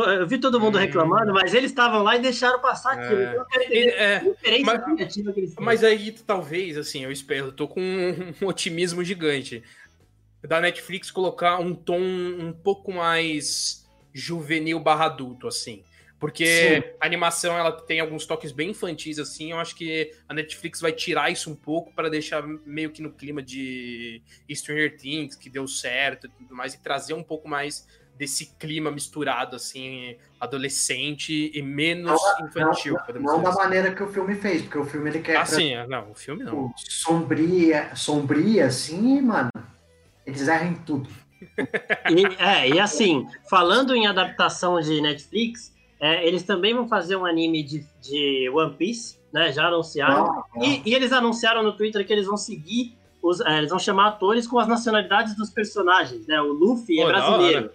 [0.04, 0.80] eu vi todo mundo hum.
[0.80, 3.20] reclamando, mas eles estavam lá e deixaram passar aquilo.
[3.20, 3.30] É...
[3.30, 4.58] Então, eu é...
[4.64, 9.02] mas, criativa que eles Mas aí, talvez, assim, eu espero, eu tô com um otimismo
[9.02, 9.62] gigante
[10.42, 15.82] da Netflix colocar um tom um pouco mais juvenil barra adulto, assim.
[16.18, 16.82] Porque Sim.
[17.00, 19.52] a animação ela tem alguns toques bem infantis, assim.
[19.52, 23.12] Eu acho que a Netflix vai tirar isso um pouco para deixar meio que no
[23.12, 24.20] clima de
[24.50, 27.86] Stranger Things, que deu certo e tudo mais, e trazer um pouco mais
[28.18, 32.96] desse clima misturado, assim, adolescente e menos não, infantil.
[33.14, 33.58] Não, não da assim.
[33.58, 35.36] maneira que o filme fez, porque o filme ele quer.
[35.36, 36.72] Ah, sim, não, o filme não.
[36.76, 39.50] Sombria, sombria, assim, mano
[40.28, 41.08] eles erram em tudo.
[42.10, 47.24] E, é, e assim, falando em adaptação de Netflix, é, eles também vão fazer um
[47.24, 49.50] anime de, de One Piece, né?
[49.52, 50.30] Já anunciaram.
[50.30, 53.78] Ah, E, e eles anunciaram no Twitter que eles vão seguir, os, é, eles vão
[53.78, 56.40] chamar atores com as nacionalidades dos personagens, né?
[56.40, 57.70] O Luffy é Pô, da brasileiro.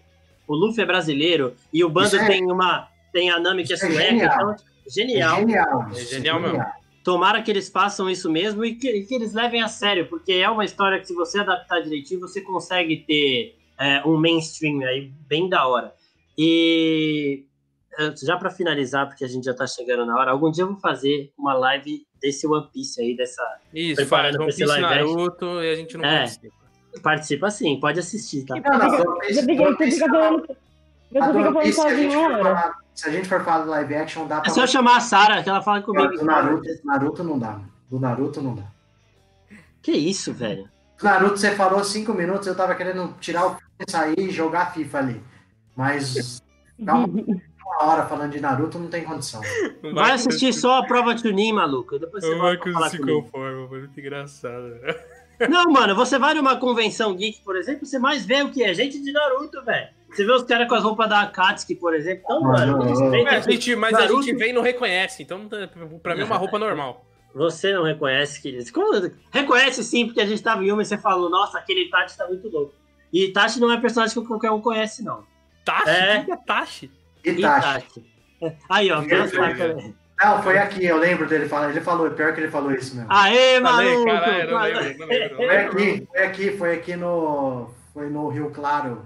[0.48, 1.54] O Luffy é brasileiro.
[1.72, 2.88] E o bando é- tem uma.
[3.12, 4.10] Tem a Nami que é Isso é sueca.
[4.10, 4.34] genial.
[4.34, 4.52] Então,
[4.86, 5.40] É genial.
[5.40, 5.88] genial.
[5.92, 6.66] É genial mesmo.
[7.04, 10.32] Tomara que eles façam isso mesmo e que, e que eles levem a sério, porque
[10.34, 15.12] é uma história que, se você adaptar direitinho, você consegue ter é, um mainstream aí
[15.28, 15.94] bem da hora.
[16.38, 17.44] E
[18.00, 20.70] eh, já para finalizar, porque a gente já tá chegando na hora, algum dia eu
[20.70, 23.42] vou fazer uma live desse One Piece aí, dessa.
[23.74, 24.82] Isso, Preparando faz One esse Piece.
[24.82, 26.18] Naruto e a gente não É.
[26.20, 26.63] participa.
[27.02, 28.56] Participa sim, pode assistir, tá?
[28.56, 30.42] Não, não, Você One Piece- fica, você falando.
[30.48, 30.56] Você
[31.10, 32.44] fica falando Piece, se a gente sozinho, for olha.
[32.44, 34.50] falar- Se a gente for falar do live action, dá É pra.
[34.52, 36.14] só eu chamar a Sarah, que ela fala comigo.
[36.16, 37.60] Do Naruto, Naruto não dá.
[37.90, 38.64] Do Naruto não dá.
[39.82, 40.70] Que isso, velho?
[41.00, 44.74] Do Naruto você falou cinco minutos, eu tava querendo tirar o filme, sair e jogar
[44.74, 45.24] FIFA ali.
[45.76, 46.42] Mas
[46.78, 47.08] ficar uma
[47.66, 49.42] uma hora falando de Naruto não tem condição.
[49.94, 51.98] Vai assistir só a prova de Chunin, maluco.
[51.98, 54.72] Depois você O Marcos falar se conforma, foi muito engraçado.
[55.50, 58.74] Não, mano, você vai numa convenção geek, por exemplo, você mais vê o que é
[58.74, 59.88] gente de Naruto, velho.
[60.10, 62.22] Você vê os caras com as roupas da Akatsuki, por exemplo.
[62.24, 63.30] Então, mano, respeita.
[63.32, 65.50] É, a gente, mas a Naruto- gente vem e não reconhece, então
[66.02, 67.04] pra mim é uma roupa normal.
[67.34, 68.72] Você não reconhece que.
[68.72, 68.92] Como-
[69.32, 72.28] Reconhece sim, porque a gente tava em uma e você falou, nossa, aquele Itachi tá
[72.28, 72.74] muito louco.
[73.12, 75.24] E Itachi não é personagem que qualquer um conhece, não.
[75.66, 75.90] Tashi?
[75.90, 76.20] É.
[76.20, 76.92] O que é Tashi?
[77.26, 78.04] Itachi.
[78.42, 78.54] É.
[78.70, 79.32] Aí, ó, Itachi.
[79.36, 79.96] também.
[80.20, 81.70] Não, foi aqui, eu lembro dele falar.
[81.70, 83.12] Ele falou, pior que ele falou isso mesmo.
[83.12, 84.06] Aê, Falei, maluco!
[84.06, 85.72] caralho, não lembro, não lembro.
[85.74, 87.70] Foi aqui, foi aqui, foi aqui no.
[87.94, 89.06] Foi no Rio Claro.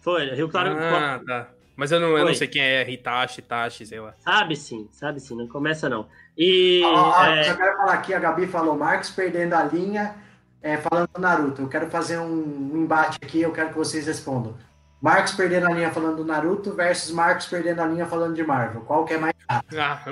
[0.00, 0.76] Foi, Rio Claro.
[0.78, 1.48] Ah, tá.
[1.78, 4.12] Mas eu não, eu não sei quem é Hitachi, Tashi, sei lá.
[4.18, 6.08] Sabe sim, sabe sim, não começa não.
[6.36, 6.82] E.
[6.84, 10.16] Ó, é, Só quero falar aqui, a Gabi falou, Marcos perdendo a linha,
[10.60, 11.62] é, falando do Naruto.
[11.62, 14.56] Eu quero fazer um, um embate aqui, eu quero que vocês respondam.
[15.00, 18.80] Marcos perdendo a linha falando do Naruto versus Marcos perdendo a linha falando de Marvel.
[18.82, 19.62] Qual que é mais Ah,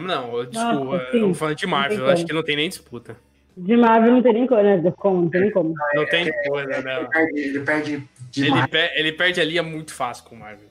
[0.01, 1.07] não, desculpa.
[1.11, 1.20] Sim.
[1.20, 3.16] eu falando de Marvel, eu acho que não tem nem disputa.
[3.57, 4.93] De Marvel não tem nem como, né?
[4.97, 5.74] Como, não tem nem como.
[5.95, 7.09] Não tem coisa, Ele né?
[7.11, 8.07] perde, ele perde Ele,
[8.47, 8.66] demais.
[8.66, 10.68] pe- ele perde a linha muito fácil com o Marvel.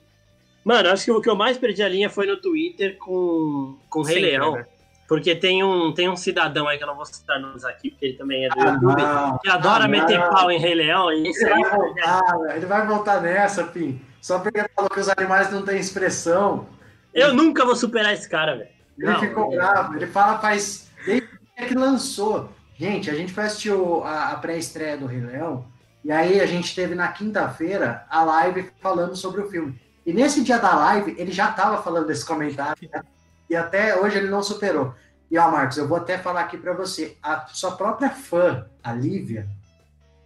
[0.64, 4.00] Mano, acho que o que eu mais perdi a linha foi no Twitter com, com
[4.00, 4.52] o Rei Leão.
[4.52, 4.66] né?
[5.08, 8.06] Porque tem um, tem um cidadão aí que eu não vou citar nomes aqui, porque
[8.06, 9.38] ele também é do Ah, YouTube, não.
[9.38, 10.30] que adora Ah, meter não.
[10.30, 11.12] pau em Rei Leão.
[11.12, 12.22] E Ele vai voltar,
[12.56, 14.00] ele vai voltar nessa, Pim.
[14.26, 16.66] Só porque ele falou que os animais não têm expressão.
[17.14, 18.70] Eu nunca vou superar esse cara, velho.
[18.98, 19.94] Ele Não, ficou eu- bravo.
[19.94, 20.90] Ele fala faz.
[21.04, 21.28] Desde
[21.68, 22.50] que lançou.
[22.76, 23.72] Gente, a gente foi assistir
[24.02, 25.64] a, a pré-estreia do Rei Leão.
[26.04, 29.80] E aí a gente teve na quinta-feira a live falando sobre o filme.
[30.04, 32.90] E nesse dia da live, ele já tava falando desse comentário.
[32.92, 33.04] né?
[33.48, 34.92] E até hoje ele não superou.
[35.30, 37.16] E ó, Marcos, eu vou até falar aqui pra você.
[37.22, 39.48] A sua própria fã, a Lívia,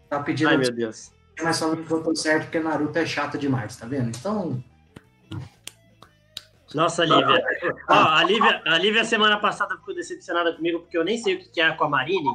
[0.09, 1.13] tá pedindo Ai, meu Deus.
[1.43, 4.09] Mas que eu tô certo porque Naruto é chato demais, tá vendo?
[4.09, 4.63] Então,
[6.75, 7.43] Nossa, Lívia.
[7.89, 11.39] Ó, a Lívia, a Lívia semana passada ficou decepcionada comigo porque eu nem sei o
[11.51, 12.31] que é Aquamarine.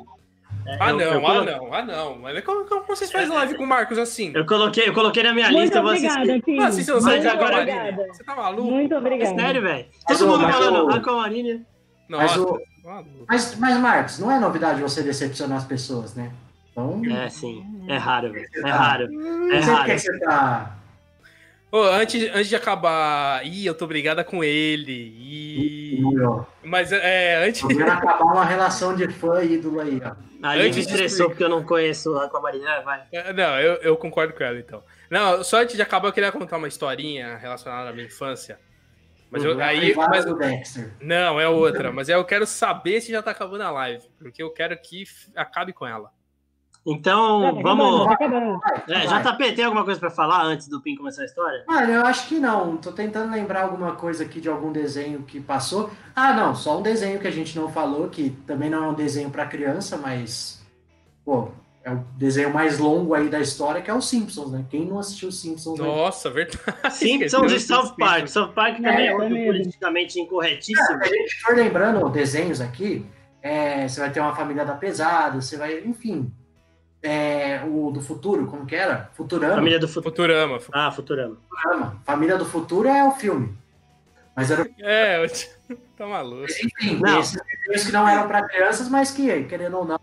[0.67, 2.17] É, Ah, eu- não, eu ah, colo- não, ah, não.
[2.19, 4.31] Mas como, como vocês fazem live com o Marcos assim?
[4.35, 6.91] Eu coloquei, eu coloquei na minha Muito lista, eu vou obrigada, assistir.
[6.91, 8.71] Ah, não Mas sabe de agora- Aquamarine, você tá maluco?
[8.71, 9.35] Muito É obrigada.
[9.39, 9.85] sério, velho.
[10.09, 11.65] Mas Todo o- mundo mas falando o- Aquamarine.
[12.09, 13.25] Nossa, o- tá maluco.
[13.27, 16.31] mas, mas Marcos, não é novidade você decepcionar as pessoas, né?
[16.75, 17.63] Então, É, sim.
[17.87, 18.49] É raro, velho.
[18.53, 19.07] É raro.
[19.51, 19.97] É raro.
[19.99, 20.77] você tá.
[21.71, 24.91] Ô, antes, antes de acabar, ih, eu tô brigada com ele.
[24.93, 26.01] Ih,
[26.63, 30.15] mas é, antes, vendo acabar uma relação de fã e ídolo aí, ó.
[30.43, 32.65] A Lívia Antes de estressou explicar- porque eu não conheço Aquamarine.
[32.67, 33.03] Ah, vai.
[33.11, 34.83] É, Não, eu, eu concordo com ela, então.
[35.09, 38.59] Não, só antes de acabar, eu queria contar uma historinha relacionada à minha infância.
[39.31, 40.25] Mas eu, Uhum, aí, mas,
[41.01, 41.91] não, é outra.
[41.91, 44.03] Mas eu quero saber se já tá acabando a live.
[44.19, 45.03] Porque eu quero que
[45.35, 46.11] acabe com ela.
[46.85, 48.61] Então, Tá acabando, vamos.
[48.61, 49.21] tá É.
[49.33, 51.63] JP, tem alguma coisa pra falar antes do Pim começar a história?
[51.67, 52.77] Olha, eu acho que não.
[52.77, 55.89] Tô tentando lembrar alguma coisa aqui de algum desenho que passou.
[56.15, 58.93] Ah, não, só um desenho que a gente não falou, que também não é um
[58.93, 60.63] desenho para criança, mas
[61.25, 61.49] pô,
[61.83, 64.63] é o desenho mais longo aí da história, que é o Simpsons, né?
[64.69, 65.79] Quem não assistiu os Simpsons?
[65.79, 65.85] aí?
[65.87, 66.61] Nossa, verdade.
[66.91, 68.27] Simpsons e South Park.
[68.27, 70.85] South Park também é, É, politicamente incorretíssimo.
[71.03, 73.03] Se a gente for lembrando desenhos aqui,
[73.41, 76.31] é, você vai ter uma família da pesada, você vai, enfim,
[77.05, 79.09] é, o do futuro, como que era?
[79.13, 79.55] Futurama.
[79.55, 80.09] Família do Futuro.
[80.11, 80.59] Futurama.
[80.73, 81.37] Ah, Futurama.
[81.49, 82.01] Futurama.
[82.05, 83.55] Família do futuro é o filme.
[84.35, 85.49] Mas era, É, eu te-
[85.97, 86.43] tá maluco.
[86.51, 87.19] enfim, Não.
[87.19, 89.99] esses desenhos que não eram para crianças, mas que, querendo ou não,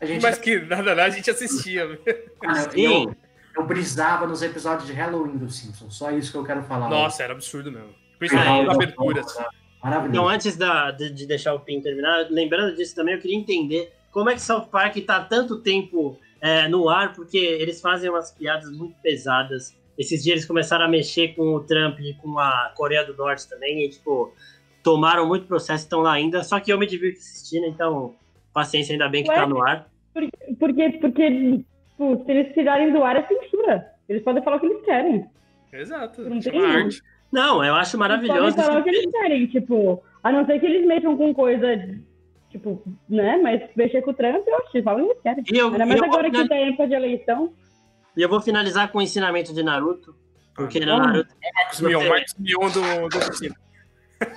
[0.00, 1.98] a gente Mas que, na verdade, a gente assistia.
[2.42, 3.04] Cara, Sim.
[3.06, 3.16] eu,
[3.56, 5.94] eu brisava nos episódios de Halloween do Simpsons.
[5.96, 6.88] Só isso que eu quero falar.
[6.90, 7.88] Nossa, era absurdo mesmo.
[7.90, 9.26] Ah, Principalmente eu- as aberturas.
[9.82, 10.10] Maravilhoso.
[10.18, 13.92] Então, antes da- de, de deixar o Pim terminar, lembrando disso também, eu queria entender
[14.10, 18.10] como é que South Park tá há tanto tempo é, no ar, porque eles fazem
[18.10, 22.38] umas piadas muito pesadas Esses dias eles começaram a mexer com o Trump e com
[22.38, 24.30] a Coreia do Norte também, e, tipo,
[24.82, 26.44] tomaram muito processo, estão lá ainda.
[26.44, 28.14] Só que eu me divirto assistindo, então,
[28.52, 29.36] paciência, ainda bem que Ué?
[29.36, 29.88] tá no ar.
[30.12, 33.86] Porque, porque, tipo, se eles tirarem do ar é censura.
[34.06, 35.26] Eles podem falar o que eles querem.
[35.72, 36.28] Exato.
[36.28, 37.00] Não tem arte.
[37.32, 38.42] Não, eu acho maravilhoso.
[38.42, 41.32] Eles podem falar o que eles querem, tipo, a não ser que eles mexam com
[41.32, 41.74] coisa
[42.54, 43.36] tipo, né?
[43.42, 45.54] Mas mexer com o Trump, eu acho, falam o que.
[45.54, 47.52] E eu, Ainda mais agora que tá época de eleição.
[48.16, 50.14] E eu vou finalizar com o ensinamento de Naruto.
[50.54, 51.34] Porque ah, Naruto.
[51.54, 53.56] Marcos Mion, Marcos Mion do, do oficina.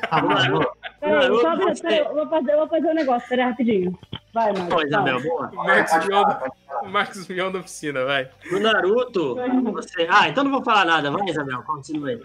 [0.09, 2.01] Ah, Naruto, peraí, Naruto, você...
[2.01, 3.99] eu, vou fazer, eu vou fazer um negócio, peraí, rapidinho.
[4.33, 4.73] Vai, Marcos.
[4.73, 5.51] Pois, Isabel, boa.
[5.53, 8.29] Marcos Mion, do, Marcos Mion da oficina, vai.
[8.51, 9.35] No Naruto,
[9.71, 10.07] você.
[10.09, 11.11] Ah, então não vou falar nada.
[11.11, 12.21] Vai, Isabel, continua aí.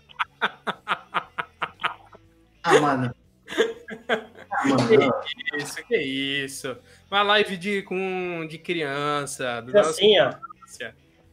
[2.64, 3.21] Ah, mano.
[4.60, 6.76] Que isso, que isso.
[7.10, 9.60] Uma live de, com, de criança.
[9.62, 10.32] Do assim, ó.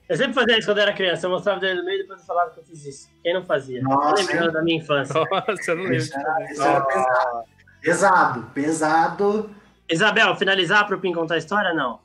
[0.08, 1.28] Eu sempre fazia isso quando era criança.
[1.28, 3.10] Eu mostrava o dedo no meio e depois eu falava que eu fiz isso.
[3.22, 3.82] Quem não fazia?
[3.84, 5.14] Nossa, eu da minha infância.
[5.14, 5.98] Nossa, eu não lembro.
[5.98, 7.44] Isso era, isso era pesado.
[7.82, 9.56] Pesado, pesado.
[9.88, 11.74] Isabel, finalizar para o Pim contar a história?
[11.74, 12.00] Não.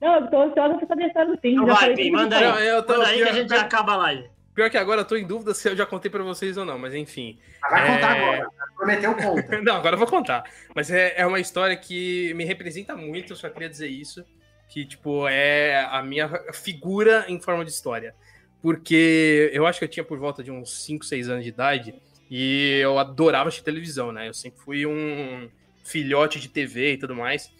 [0.00, 1.54] Não, eu tô ansiosa para fazer a história do Pim.
[1.54, 2.66] Não vai, Pim, manda aí.
[2.66, 4.33] Eu tô, manda aí que a gente já acaba a live.
[4.54, 6.78] Pior que agora eu tô em dúvida se eu já contei para vocês ou não,
[6.78, 7.38] mas enfim.
[7.68, 7.94] Vai é...
[7.94, 8.50] contar agora.
[8.76, 9.58] Prometeu conta.
[9.62, 10.44] não, agora eu vou contar.
[10.74, 14.24] Mas é, é uma história que me representa muito, eu só queria dizer isso.
[14.68, 18.14] Que, tipo, é a minha figura em forma de história.
[18.62, 21.94] Porque eu acho que eu tinha por volta de uns 5, 6 anos de idade
[22.30, 24.28] e eu adorava assistir televisão, né?
[24.28, 25.50] Eu sempre fui um
[25.84, 27.52] filhote de TV e tudo mais.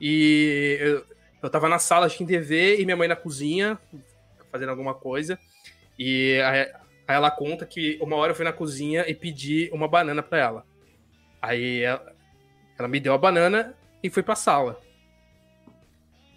[0.00, 1.06] E eu,
[1.42, 3.78] eu tava na sala assistindo TV e minha mãe na cozinha
[4.52, 5.38] fazendo alguma coisa.
[6.02, 6.72] E aí,
[7.06, 10.66] ela conta que uma hora eu fui na cozinha e pedi uma banana para ela.
[11.42, 12.16] Aí ela,
[12.78, 14.80] ela, me deu a banana e fui pra sala.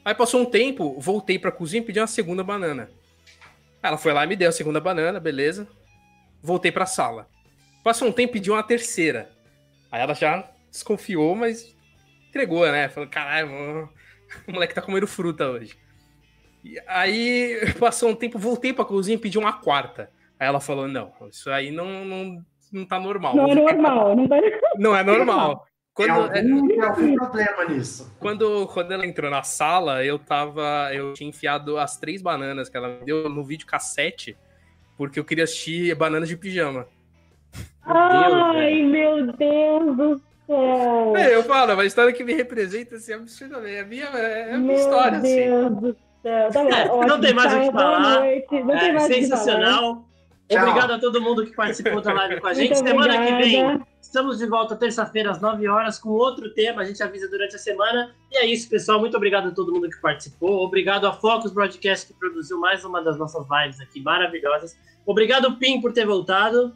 [0.04, 2.92] Aí passou um tempo, voltei pra cozinha e pedi uma segunda banana.
[3.82, 5.66] Ela foi lá e me deu a segunda banana, beleza.
[6.42, 7.30] Voltei pra sala.
[7.86, 9.32] Passou um tempo e pedi uma terceira.
[9.90, 11.74] Aí ela já desconfiou, mas
[12.28, 12.90] entregou, né?
[12.90, 13.48] Falou, caralho,
[14.46, 15.78] o moleque tá comendo fruta hoje.
[16.64, 20.10] E aí passou um tempo, voltei pra cozinha e pedi uma quarta.
[20.40, 23.36] Aí ela falou: não, isso aí não, não, não tá normal.
[23.36, 24.38] Não é normal, não tá
[24.78, 25.66] Não é normal.
[25.94, 28.12] Quando, tem algum, tem algum problema nisso.
[28.20, 30.90] Quando, quando ela entrou na sala, eu tava.
[30.92, 34.36] Eu tinha enfiado as três bananas que ela me deu no vídeo cassete,
[34.98, 36.88] porque eu queria assistir bananas de pijama.
[37.86, 41.16] Ai, meu Deus do céu!
[41.16, 43.76] É, eu falo, é uma história que me representa assim, absurdamente.
[43.76, 45.36] É a minha, é a minha história, assim.
[45.36, 45.76] Deus assim.
[45.76, 46.50] Do céu.
[46.52, 48.26] Tá bom, não tem mais o que falar.
[48.26, 50.06] É, sensacional.
[50.52, 52.74] Obrigado a todo mundo que participou da live com a gente.
[52.74, 53.44] Muito Semana obrigada.
[53.44, 56.82] que vem, estamos de volta terça-feira às 9 horas com outro tema.
[56.82, 58.14] A gente avisa durante a semana.
[58.32, 59.00] E é isso, pessoal.
[59.00, 60.64] Muito obrigado a todo mundo que participou.
[60.64, 64.78] Obrigado a Focus Broadcast que produziu mais uma das nossas lives aqui maravilhosas.
[65.06, 66.76] Obrigado, Pim, por ter voltado.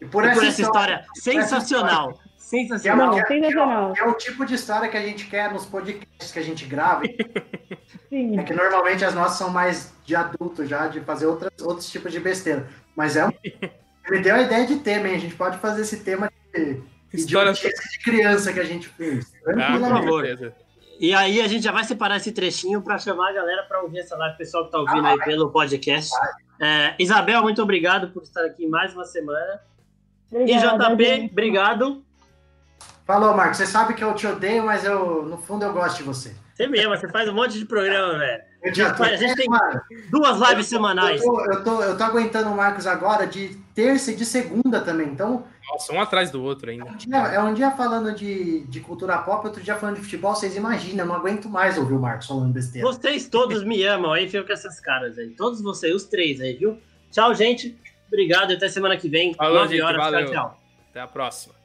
[0.00, 2.18] E por, e essa, por essa, história, história sensacional.
[2.36, 3.18] Sensacional.
[3.18, 3.94] É, sensacional.
[3.96, 6.64] É, é, o tipo de história que a gente quer nos podcasts que a gente
[6.66, 7.02] grava.
[8.10, 8.38] Sim.
[8.38, 12.12] É que normalmente as nossas são mais de adulto já, de fazer outras, outros tipos
[12.12, 12.68] de besteira.
[12.94, 13.30] Mas é um...
[14.10, 15.14] Me deu a ideia de tema, hein?
[15.14, 16.82] A gente pode fazer esse tema de,
[17.12, 17.52] História...
[17.52, 19.32] de criança que a gente fez.
[19.46, 20.54] Ah, por favor.
[20.98, 24.00] E aí a gente já vai separar esse trechinho para chamar a galera para ouvir
[24.00, 26.10] essa live, pessoal que está ouvindo ah, aí pelo podcast.
[26.60, 29.60] É, Isabel, muito obrigado por estar aqui mais uma semana.
[30.30, 31.32] Obrigada, e JP, gente.
[31.32, 32.04] obrigado.
[33.06, 33.58] Falou, Marcos.
[33.58, 36.34] Você sabe que eu te odeio, mas eu, no fundo eu gosto de você.
[36.60, 38.42] Você mesmo, você faz um monte de programa, velho.
[38.62, 39.48] A gente tem
[40.10, 41.22] duas lives semanais.
[41.22, 44.80] Eu tô, eu, tô, eu tô aguentando o Marcos agora de terça e de segunda
[44.82, 45.08] também.
[45.08, 45.44] Então.
[45.72, 46.86] Nossa, um atrás do outro ainda.
[46.86, 50.02] É um dia, é um dia falando de, de cultura pop, outro dia falando de
[50.02, 50.34] futebol.
[50.34, 52.86] Vocês imaginam, eu não aguento mais ouvir o Marcos falando besteira.
[52.86, 55.30] Vocês todos me amam aí, fico com essas caras aí.
[55.30, 56.78] Todos vocês, os três aí, viu?
[57.10, 57.78] Tchau, gente.
[58.08, 59.32] Obrigado e até semana que vem.
[59.32, 59.80] Falou, gente.
[59.80, 60.24] Horas, valeu.
[60.26, 60.60] Tchau, tchau.
[60.90, 61.59] Até a próxima.